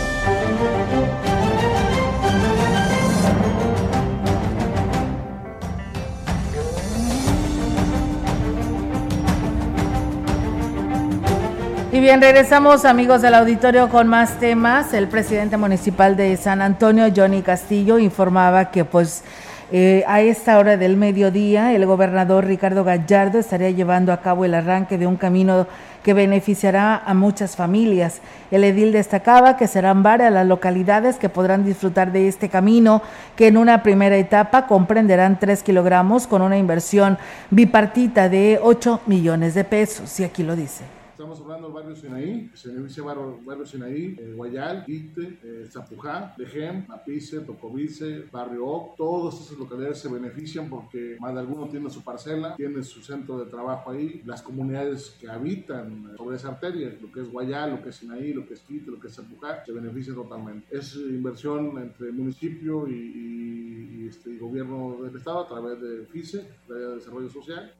[11.93, 14.93] Y bien, regresamos amigos del auditorio con más temas.
[14.93, 19.25] El presidente municipal de San Antonio, Johnny Castillo, informaba que pues
[19.73, 24.53] eh, a esta hora del mediodía el gobernador Ricardo Gallardo estaría llevando a cabo el
[24.53, 25.67] arranque de un camino
[26.01, 28.21] que beneficiará a muchas familias.
[28.51, 33.01] El edil destacaba que serán varias las localidades que podrán disfrutar de este camino,
[33.35, 37.17] que en una primera etapa comprenderán tres kilogramos con una inversión
[37.49, 40.17] bipartita de 8 millones de pesos.
[40.21, 41.00] Y aquí lo dice.
[41.31, 46.35] Estamos hablando del barrio Sinaí, se beneficia barrio, barrio Sinaí, eh, Guayal, Ite, eh, Zapujá,
[46.37, 51.89] Lejem, Mapice, Tocovice, Barrio Oc, todas esas localidades se benefician porque más de alguno tiene
[51.89, 56.93] su parcela, tiene su centro de trabajo ahí, las comunidades que habitan sobre esa arteria,
[57.01, 59.15] lo que es Guayal, lo que es Sinaí, lo que es Ite, lo que es
[59.15, 60.67] Zapujá, se benefician totalmente.
[60.69, 66.45] Es inversión entre municipio y, y, y este, gobierno del estado a través de FICE,
[66.67, 67.73] de Desarrollo Social.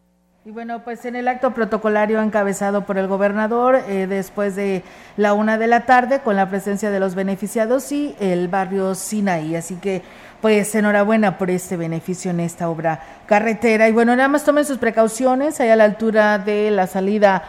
[0.44, 4.82] Y bueno, pues en el acto protocolario encabezado por el gobernador, eh, después de
[5.16, 9.56] la una de la tarde, con la presencia de los beneficiados y el barrio Sinaí.
[9.56, 10.02] Así que,
[10.42, 13.88] pues enhorabuena por este beneficio en esta obra carretera.
[13.88, 17.44] Y bueno, nada más tomen sus precauciones, ahí a la altura de la salida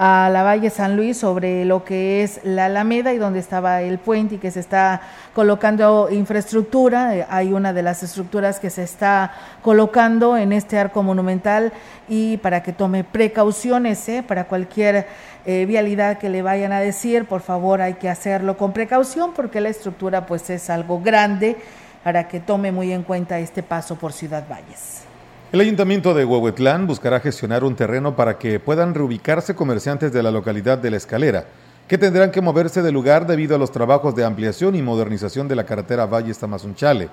[0.00, 3.98] a la Valle San Luis sobre lo que es la Alameda y donde estaba el
[3.98, 5.00] puente y que se está
[5.34, 7.16] colocando infraestructura.
[7.16, 11.72] Eh, Hay una de las estructuras que se está colocando en este arco monumental
[12.08, 14.24] y para que tome precauciones ¿eh?
[14.26, 15.08] para cualquier
[15.44, 19.60] eh, vialidad que le vayan a decir, por favor hay que hacerlo con precaución porque
[19.60, 21.56] la estructura pues es algo grande
[22.04, 25.07] para que tome muy en cuenta este paso por Ciudad Valles.
[25.50, 30.30] El ayuntamiento de Huehuetlán buscará gestionar un terreno para que puedan reubicarse comerciantes de la
[30.30, 31.46] localidad de La Escalera,
[31.88, 35.56] que tendrán que moverse del lugar debido a los trabajos de ampliación y modernización de
[35.56, 37.08] la carretera Valles-Tamazunchale.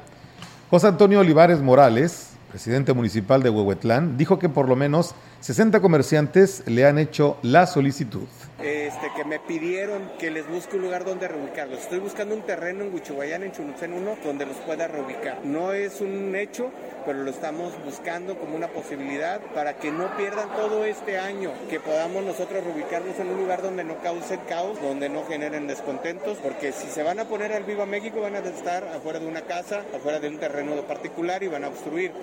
[0.70, 5.16] José Antonio Olivares Morales, presidente municipal de Huehuetlán, dijo que por lo menos
[5.46, 8.24] 60 comerciantes le han hecho la solicitud.
[8.64, 11.82] Este, que me pidieron que les busque un lugar donde reubicarlos.
[11.82, 15.46] Estoy buscando un terreno en Huichuayán, en Chunucén 1, donde los pueda reubicar.
[15.46, 16.72] No es un hecho,
[17.06, 21.80] pero lo estamos buscando como una posibilidad para que no pierdan todo este año, que
[21.80, 26.72] podamos nosotros reubicarlos en un lugar donde no causen caos, donde no generen descontentos, porque
[26.72, 29.84] si se van a poner al Viva México van a estar afuera de una casa,
[29.96, 32.14] afuera de un terreno particular y van a obstruir.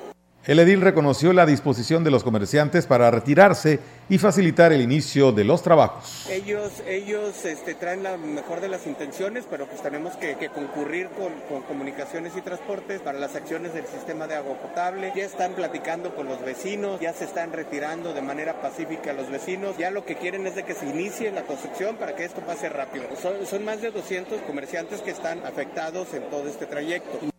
[0.45, 3.79] El edil reconoció la disposición de los comerciantes para retirarse
[4.09, 6.27] y facilitar el inicio de los trabajos.
[6.29, 11.63] Ellos, ellos este, traen la mejor de las intenciones, pero pues tenemos que, concurrir con,
[11.63, 15.13] comunicaciones y transportes para las acciones del sistema de agua potable.
[15.15, 19.79] Ya están platicando con los vecinos, ya se están retirando de manera pacífica los vecinos.
[19.79, 22.69] Ya lo que quieren es de que se inicie la construcción para que esto pase
[22.69, 23.05] rápido.
[23.23, 27.32] Son, son más de 200 comerciantes que están afectados en todo este trayecto.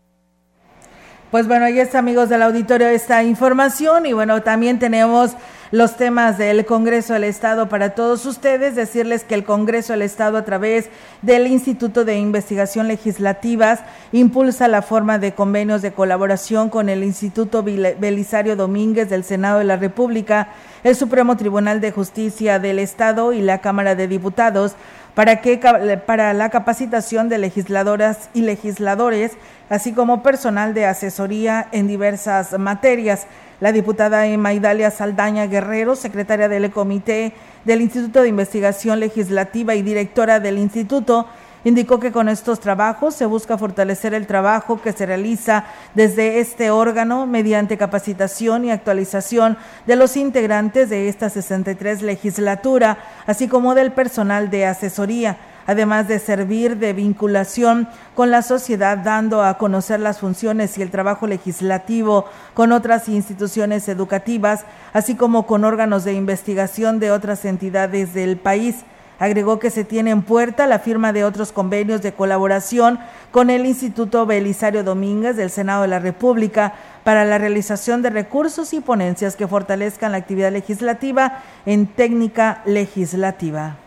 [1.33, 4.05] Pues bueno, ahí está, amigos del auditorio, esta información.
[4.05, 5.31] Y bueno, también tenemos
[5.71, 8.75] los temas del Congreso del Estado para todos ustedes.
[8.75, 10.89] Decirles que el Congreso del Estado, a través
[11.23, 13.79] del Instituto de Investigación Legislativas,
[14.11, 19.65] impulsa la forma de convenios de colaboración con el Instituto Belisario Domínguez del Senado de
[19.65, 20.49] la República,
[20.83, 24.75] el Supremo Tribunal de Justicia del Estado y la Cámara de Diputados
[25.15, 25.59] para, que,
[26.05, 29.31] para la capacitación de legisladoras y legisladores,
[29.69, 33.27] así como personal de asesoría en diversas materias.
[33.59, 37.33] La diputada Emma Idalia Saldaña Guerrero, secretaria del Comité
[37.63, 41.27] del Instituto de Investigación Legislativa y directora del Instituto,
[41.65, 46.71] Indicó que con estos trabajos se busca fortalecer el trabajo que se realiza desde este
[46.71, 49.57] órgano mediante capacitación y actualización
[49.87, 52.97] de los integrantes de esta 63 legislatura,
[53.27, 55.37] así como del personal de asesoría.
[55.65, 60.91] además de servir de vinculación con la sociedad, dando a conocer las funciones y el
[60.91, 68.13] trabajo legislativo con otras instituciones educativas, así como con órganos de investigación de otras entidades
[68.13, 68.83] del país.
[69.23, 72.99] Agregó que se tiene en puerta la firma de otros convenios de colaboración
[73.31, 76.73] con el Instituto Belisario Domínguez del Senado de la República
[77.05, 83.77] para la realización de recursos y ponencias que fortalezcan la actividad legislativa en técnica legislativa.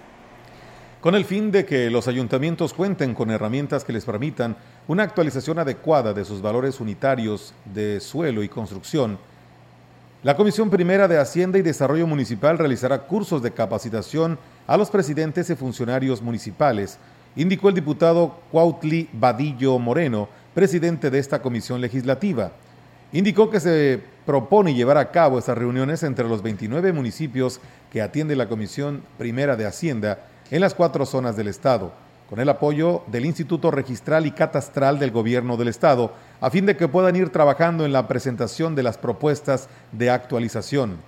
[1.03, 4.57] Con el fin de que los ayuntamientos cuenten con herramientas que les permitan
[4.89, 9.19] una actualización adecuada de sus valores unitarios de suelo y construcción,
[10.23, 15.49] la Comisión Primera de Hacienda y Desarrollo Municipal realizará cursos de capacitación a los presidentes
[15.51, 16.99] y funcionarios municipales,
[17.37, 22.53] indicó el diputado Cuautli Vadillo Moreno, presidente de esta comisión legislativa.
[23.13, 27.61] Indicó que se propone llevar a cabo estas reuniones entre los 29 municipios
[27.93, 31.93] que atiende la Comisión Primera de Hacienda en las cuatro zonas del Estado,
[32.29, 36.77] con el apoyo del Instituto Registral y Catastral del Gobierno del Estado, a fin de
[36.77, 40.99] que puedan ir trabajando en la presentación de las propuestas de actualización.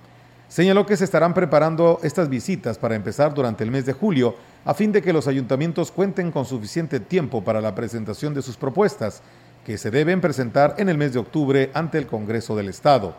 [0.49, 4.35] Señaló que se estarán preparando estas visitas para empezar durante el mes de julio,
[4.65, 8.57] a fin de que los ayuntamientos cuenten con suficiente tiempo para la presentación de sus
[8.57, 9.21] propuestas,
[9.63, 13.13] que se deben presentar en el mes de octubre ante el Congreso del Estado.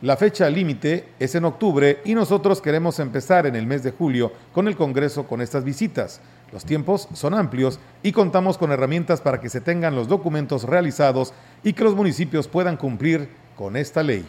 [0.00, 4.32] La fecha límite es en octubre y nosotros queremos empezar en el mes de julio
[4.54, 6.22] con el Congreso con estas visitas.
[6.52, 11.34] Los tiempos son amplios y contamos con herramientas para que se tengan los documentos realizados
[11.62, 14.24] y que los municipios puedan cumplir con esta ley.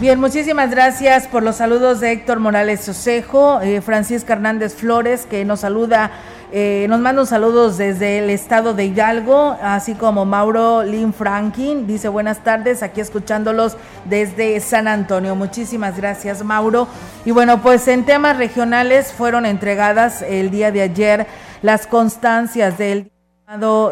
[0.00, 5.44] Bien, muchísimas gracias por los saludos de Héctor Morales Osejo, eh, Francisca Hernández Flores, que
[5.44, 6.10] nos saluda,
[6.52, 11.86] eh, nos manda un saludos desde el estado de Hidalgo, así como Mauro Lynn Franklin,
[11.86, 13.76] dice buenas tardes, aquí escuchándolos
[14.06, 15.36] desde San Antonio.
[15.36, 16.88] Muchísimas gracias, Mauro.
[17.26, 21.26] Y bueno, pues en temas regionales fueron entregadas el día de ayer
[21.60, 23.10] las constancias del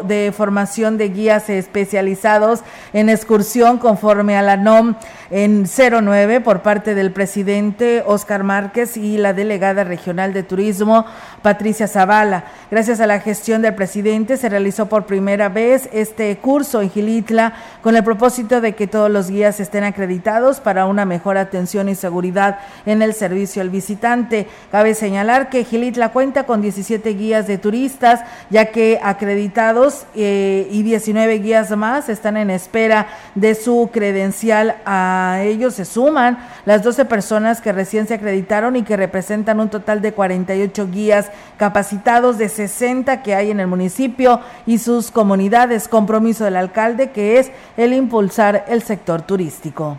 [0.05, 2.61] de formación de guías especializados
[2.93, 4.95] en excursión conforme a la NOM
[5.31, 11.05] en 09 por parte del presidente Oscar Márquez y la delegada regional de turismo
[11.41, 12.45] Patricia Zavala.
[12.71, 17.53] Gracias a la gestión del presidente se realizó por primera vez este curso en Gilitla
[17.83, 21.95] con el propósito de que todos los guías estén acreditados para una mejor atención y
[21.95, 24.47] seguridad en el servicio al visitante.
[24.71, 30.83] Cabe señalar que Gilitla cuenta con 17 guías de turistas ya que acreditados eh, y
[30.83, 34.77] 19 guías más están en espera de su credencial.
[34.85, 39.69] A ellos se suman las 12 personas que recién se acreditaron y que representan un
[39.69, 45.87] total de 48 guías capacitados de 60 que hay en el municipio y sus comunidades.
[45.87, 49.97] Compromiso del alcalde que es el impulsar el sector turístico.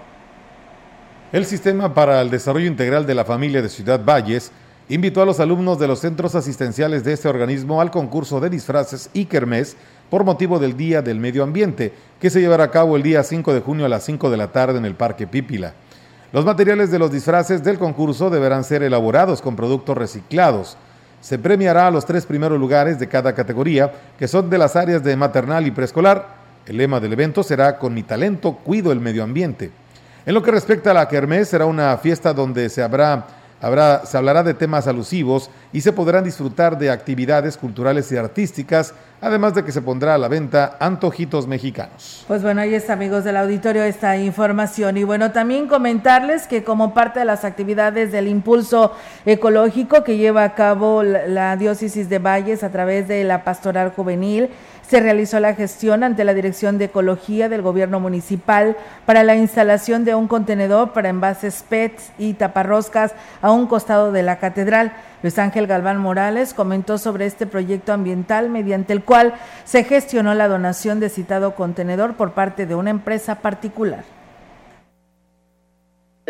[1.33, 4.51] El Sistema para el Desarrollo Integral de la Familia de Ciudad Valles
[4.89, 9.09] invitó a los alumnos de los centros asistenciales de este organismo al concurso de disfraces
[9.13, 9.77] y kermés
[10.11, 13.55] por motivo del Día del Medio Ambiente, que se llevará a cabo el día 5
[13.55, 15.73] de junio a las 5 de la tarde en el Parque Pípila.
[16.33, 20.77] Los materiales de los disfraces del concurso deberán ser elaborados con productos reciclados.
[21.21, 25.03] Se premiará a los tres primeros lugares de cada categoría, que son de las áreas
[25.03, 26.41] de maternal y preescolar.
[26.67, 29.71] El lema del evento será Con mi talento cuido el medio ambiente.
[30.27, 33.27] En lo que respecta a la Kermés, será una fiesta donde se habrá
[33.63, 38.95] Habrá, se hablará de temas alusivos y se podrán disfrutar de actividades culturales y artísticas,
[39.21, 42.25] además de que se pondrá a la venta antojitos mexicanos.
[42.27, 44.97] Pues bueno, ahí está, amigos del auditorio, esta información.
[44.97, 48.93] Y bueno, también comentarles que como parte de las actividades del impulso
[49.27, 54.49] ecológico que lleva a cabo la diócesis de Valles a través de la pastoral juvenil,
[54.91, 58.77] se realizó la gestión ante la Dirección de Ecología del Gobierno Municipal
[59.07, 64.25] para la instalación de un contenedor para envases PETs y taparroscas a un costado de
[64.25, 64.93] la catedral.
[65.23, 70.49] Luis Ángel Galván Morales comentó sobre este proyecto ambiental mediante el cual se gestionó la
[70.49, 74.03] donación de citado contenedor por parte de una empresa particular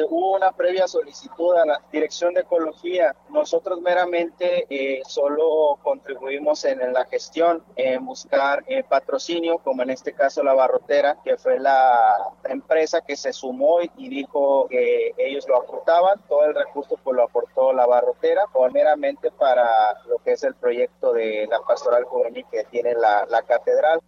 [0.09, 3.15] hubo una previa solicitud a la Dirección de Ecología.
[3.31, 10.13] Nosotros meramente eh, solo contribuimos en, la gestión, en buscar eh, patrocinio, como en este
[10.13, 15.59] caso la Barrotera, que fue la, empresa que se sumó y, dijo que ellos lo
[15.59, 16.21] aportaban.
[16.29, 18.43] Todo el recurso pues lo aportó la Barrotera,
[18.73, 19.67] meramente para
[20.07, 24.01] lo que es el proyecto de la pastoral juvenil que tiene la catedral.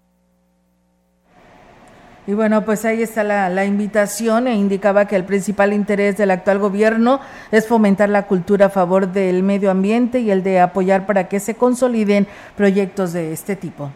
[2.24, 6.60] Y bueno, pues ahí está la, invitación e indicaba que el principal interés del actual
[6.60, 7.20] gobierno
[7.50, 11.40] es fomentar la cultura a favor del medio ambiente y el de apoyar para que
[11.40, 13.90] se consoliden proyectos de este tipo.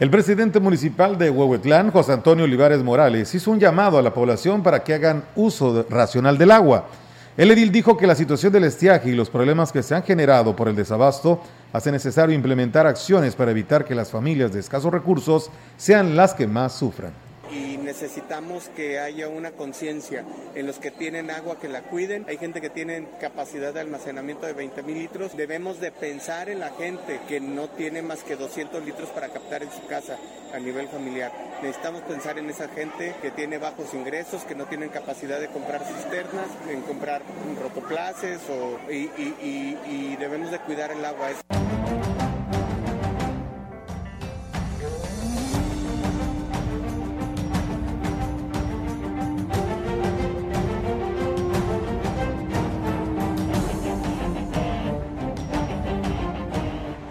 [0.00, 4.62] El presidente municipal de Huehuetlán, José Antonio Olivares Morales, hizo un llamado a la población
[4.62, 6.88] para que hagan uso racional del agua.
[7.36, 10.54] El edil dijo que la situación del estiaje y los problemas que se han generado
[10.54, 11.40] por el desabasto
[11.72, 16.46] hace necesario implementar acciones para evitar que las familias de escasos recursos sean las que
[16.46, 17.23] más sufran
[17.54, 20.24] y necesitamos que haya una conciencia
[20.54, 22.24] en los que tienen agua que la cuiden.
[22.28, 25.36] Hay gente que tiene capacidad de almacenamiento de 20 mil litros.
[25.36, 29.62] Debemos de pensar en la gente que no tiene más que 200 litros para captar
[29.62, 30.18] en su casa
[30.52, 31.32] a nivel familiar.
[31.62, 35.84] Necesitamos pensar en esa gente que tiene bajos ingresos, que no tienen capacidad de comprar
[35.84, 37.22] cisternas, en comprar
[37.62, 41.30] rotoplaces o, y, y, debemos de cuidar el agua.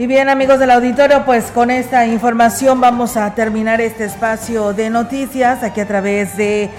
[0.03, 4.89] Y bien amigos del auditorio, pues con esta información vamos a terminar este espacio de
[4.89, 6.69] noticias aquí a través de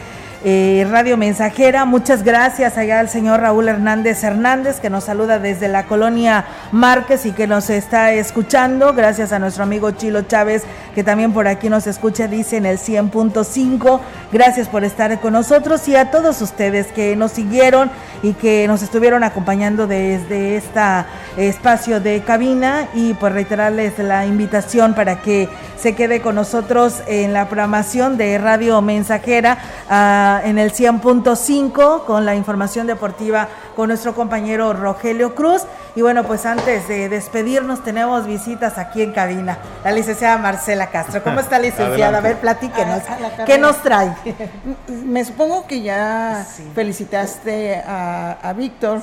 [0.44, 1.86] eh, Radio Mensajera.
[1.86, 7.24] Muchas gracias allá al señor Raúl Hernández Hernández que nos saluda desde la colonia Márquez
[7.24, 8.92] y que nos está escuchando.
[8.92, 10.64] Gracias a nuestro amigo Chilo Chávez
[10.94, 14.00] que también por aquí nos escucha, dice en el 100.5.
[14.32, 17.90] Gracias por estar con nosotros y a todos ustedes que nos siguieron
[18.22, 21.04] y que nos estuvieron acompañando desde este
[21.38, 27.32] espacio de cabina y pues reiterarles la invitación para que se quede con nosotros en
[27.32, 29.58] la programación de Radio Mensajera.
[29.88, 35.62] a en el 100.5 con la información deportiva con nuestro compañero Rogelio Cruz.
[35.96, 39.58] Y bueno, pues antes de despedirnos tenemos visitas aquí en cabina.
[39.84, 41.22] La licenciada Marcela Castro.
[41.22, 42.18] ¿Cómo está licenciada?
[42.18, 43.02] A ver, platíquenos.
[43.46, 44.14] ¿Qué nos trae?
[44.88, 49.02] Me supongo que ya felicitaste a, Víctor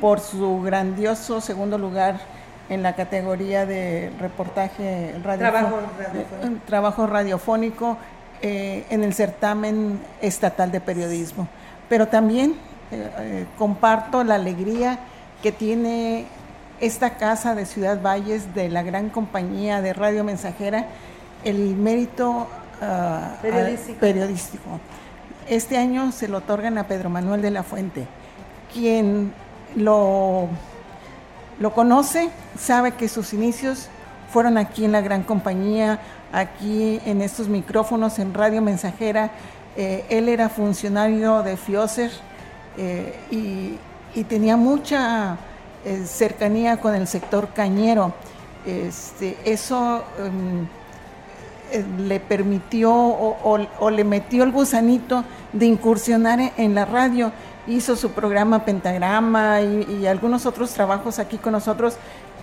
[0.00, 2.20] por su grandioso segundo lugar
[2.68, 5.80] en la categoría de reportaje radiofónico.
[6.08, 7.98] Trabajo Trabajo radiofónico
[8.42, 11.46] eh, en el certamen estatal de periodismo.
[11.88, 12.56] Pero también
[12.90, 14.98] eh, eh, comparto la alegría
[15.42, 16.26] que tiene
[16.80, 20.86] esta casa de Ciudad Valles, de la gran compañía de Radio Mensajera,
[21.44, 22.48] el mérito
[22.80, 24.80] ah, periodístico.
[25.48, 28.08] Este año se lo otorgan a Pedro Manuel de la Fuente,
[28.72, 29.32] quien
[29.76, 30.48] lo,
[31.60, 33.88] lo conoce, sabe que sus inicios
[34.32, 36.00] fueron aquí en la gran compañía,
[36.32, 39.30] aquí en estos micrófonos en Radio Mensajera.
[39.76, 42.10] Eh, él era funcionario de FIOSER
[42.76, 43.78] eh, y,
[44.24, 45.36] tenía mucha
[45.84, 48.12] eh, cercanía con el sector cañero.
[48.66, 50.66] Este, eso em,
[52.06, 57.32] le permitió o, le metió el gusanito de incursionar en, la radio.
[57.66, 61.96] Hizo su programa Pentagrama y algunos otros trabajos aquí con nosotros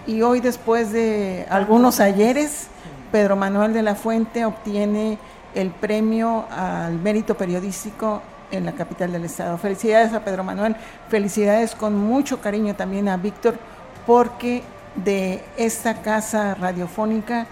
[0.07, 2.67] y hoy después de algunos ayeres
[3.11, 5.17] Pedro Manuel de la Fuente obtiene
[5.55, 9.57] el premio al mérito periodístico en la capital del estado.
[9.57, 10.75] Felicidades a Pedro Manuel,
[11.09, 13.57] felicidades con mucho cariño también a Víctor,
[14.05, 14.63] porque
[14.95, 17.47] de esta casa radiofónica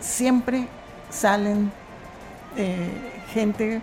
[0.00, 0.66] siempre
[1.10, 1.70] salen
[2.56, 2.90] eh,
[3.32, 3.80] gente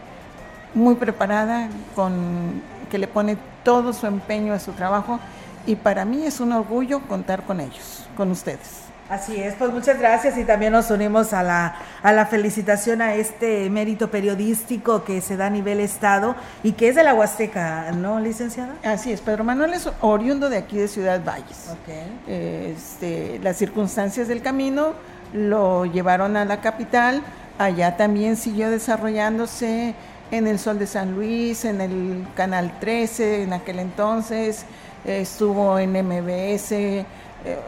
[0.73, 5.19] muy preparada, con, que le pone todo su empeño a su trabajo
[5.65, 8.84] y para mí es un orgullo contar con ellos, con ustedes.
[9.07, 13.13] Así es, pues muchas gracias y también nos unimos a la, a la felicitación a
[13.13, 17.91] este mérito periodístico que se da a nivel Estado y que es de la Huasteca,
[17.91, 18.73] ¿no, licenciada?
[18.83, 21.69] Así es, Pedro Manuel es oriundo de aquí de Ciudad Valles.
[21.83, 22.73] Okay.
[22.73, 24.93] Este, las circunstancias del camino
[25.33, 27.21] lo llevaron a la capital,
[27.59, 29.93] allá también siguió desarrollándose
[30.31, 34.65] en el Sol de San Luis, en el Canal 13 en aquel entonces,
[35.05, 37.05] estuvo en MBS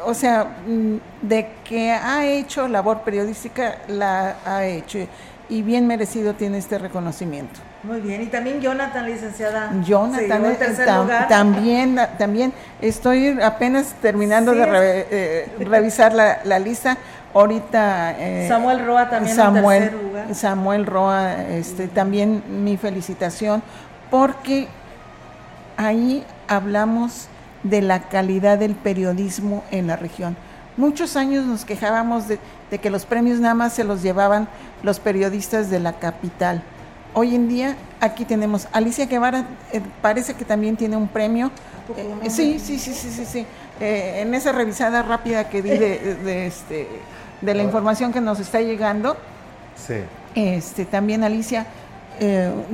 [0.06, 5.00] o sea, mm, de que ha hecho labor periodística, la ha hecho
[5.50, 7.60] y bien merecido tiene este reconocimiento.
[7.84, 9.72] Muy bien, y también Jonathan, licenciada.
[9.84, 12.52] Jonathan, eh, también, también
[12.82, 14.66] estoy apenas terminando de
[15.10, 16.98] eh, revisar la, lista.
[17.34, 18.16] Ahorita
[18.48, 20.36] Samuel Roa también Samuel, en tercer lugar.
[20.36, 23.62] Samuel Roa, este, también mi felicitación,
[24.10, 24.68] porque
[25.78, 27.30] ahí hablamos
[27.70, 30.36] de la calidad del periodismo en la región.
[30.78, 32.40] Muchos años nos quejábamos de,
[32.80, 34.48] que los premios nada más se los llevaban
[34.84, 36.62] los periodistas de la capital.
[37.16, 41.50] Hoy en día aquí tenemos Alicia Guevara, eh, parece que también tiene un premio.
[42.24, 43.46] Eh, sí, sí, sí, sí, sí, sí.
[43.80, 46.88] Eh, en esa revisada rápida que di de, este,
[47.42, 49.18] de la información que nos está llegando,
[49.76, 49.96] sí.
[50.36, 51.66] este, también Alicia,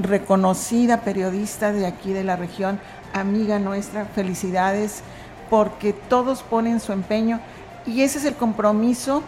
[0.02, 2.80] reconocida periodista de aquí de la región,
[3.14, 5.02] amiga nuestra, felicidades,
[5.50, 7.40] porque todos ponen su empeño
[7.86, 9.24] y ese es el compromiso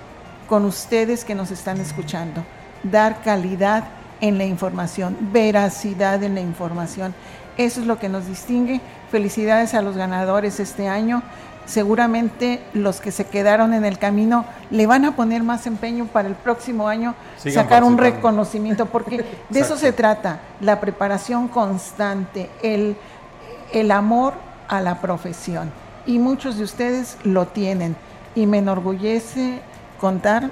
[0.48, 2.44] con ustedes que nos están escuchando,
[2.84, 3.86] dar calidad
[4.22, 7.14] en la información, veracidad en la información.
[7.58, 8.82] Eso es lo que nos distingue
[9.16, 11.24] Felicidades a los ganadores este año.
[11.66, 16.28] Seguramente los que se quedaron en el camino le van a poner más empeño para
[16.28, 22.50] el próximo año Sigan sacar un reconocimiento, porque de eso se trata, la preparación constante,
[22.62, 22.98] el,
[23.74, 24.34] el amor
[24.68, 25.72] a la profesión.
[26.06, 27.96] Y muchos de ustedes lo tienen.
[28.36, 29.60] Y me enorgullece
[30.00, 30.50] contar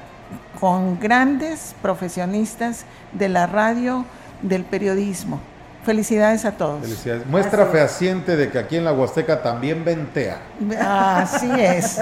[0.59, 4.05] con grandes profesionistas de la radio,
[4.41, 5.39] del periodismo.
[5.85, 6.81] Felicidades a todos.
[6.81, 7.25] Felicidades.
[7.27, 10.37] Muestra fehaciente de que aquí en la Huasteca también ventea.
[10.79, 11.99] Así es.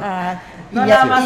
[0.00, 0.36] Ah,
[0.70, 1.24] No y, más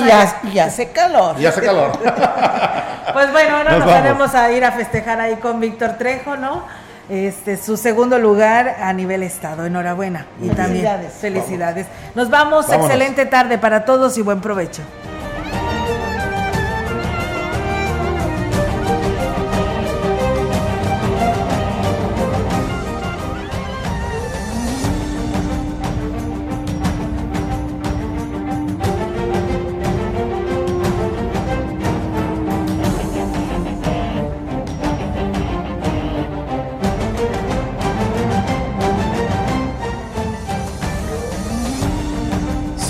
[0.58, 1.38] hace calor.
[1.38, 1.92] Y hace calor.
[3.10, 4.02] Pues bueno, ahora Nos nos, vamos.
[4.02, 6.64] tenemos a ir a festejar ahí con Víctor Trejo, ¿no?
[7.08, 9.64] Este, su segundo lugar a nivel estado.
[9.64, 10.26] Enhorabuena.
[10.42, 11.12] Y también Felicidades.
[11.14, 11.86] felicidades.
[12.14, 12.66] Nos vamos.
[12.66, 12.90] Vámonos.
[12.90, 14.82] Excelente tarde para todos y buen provecho.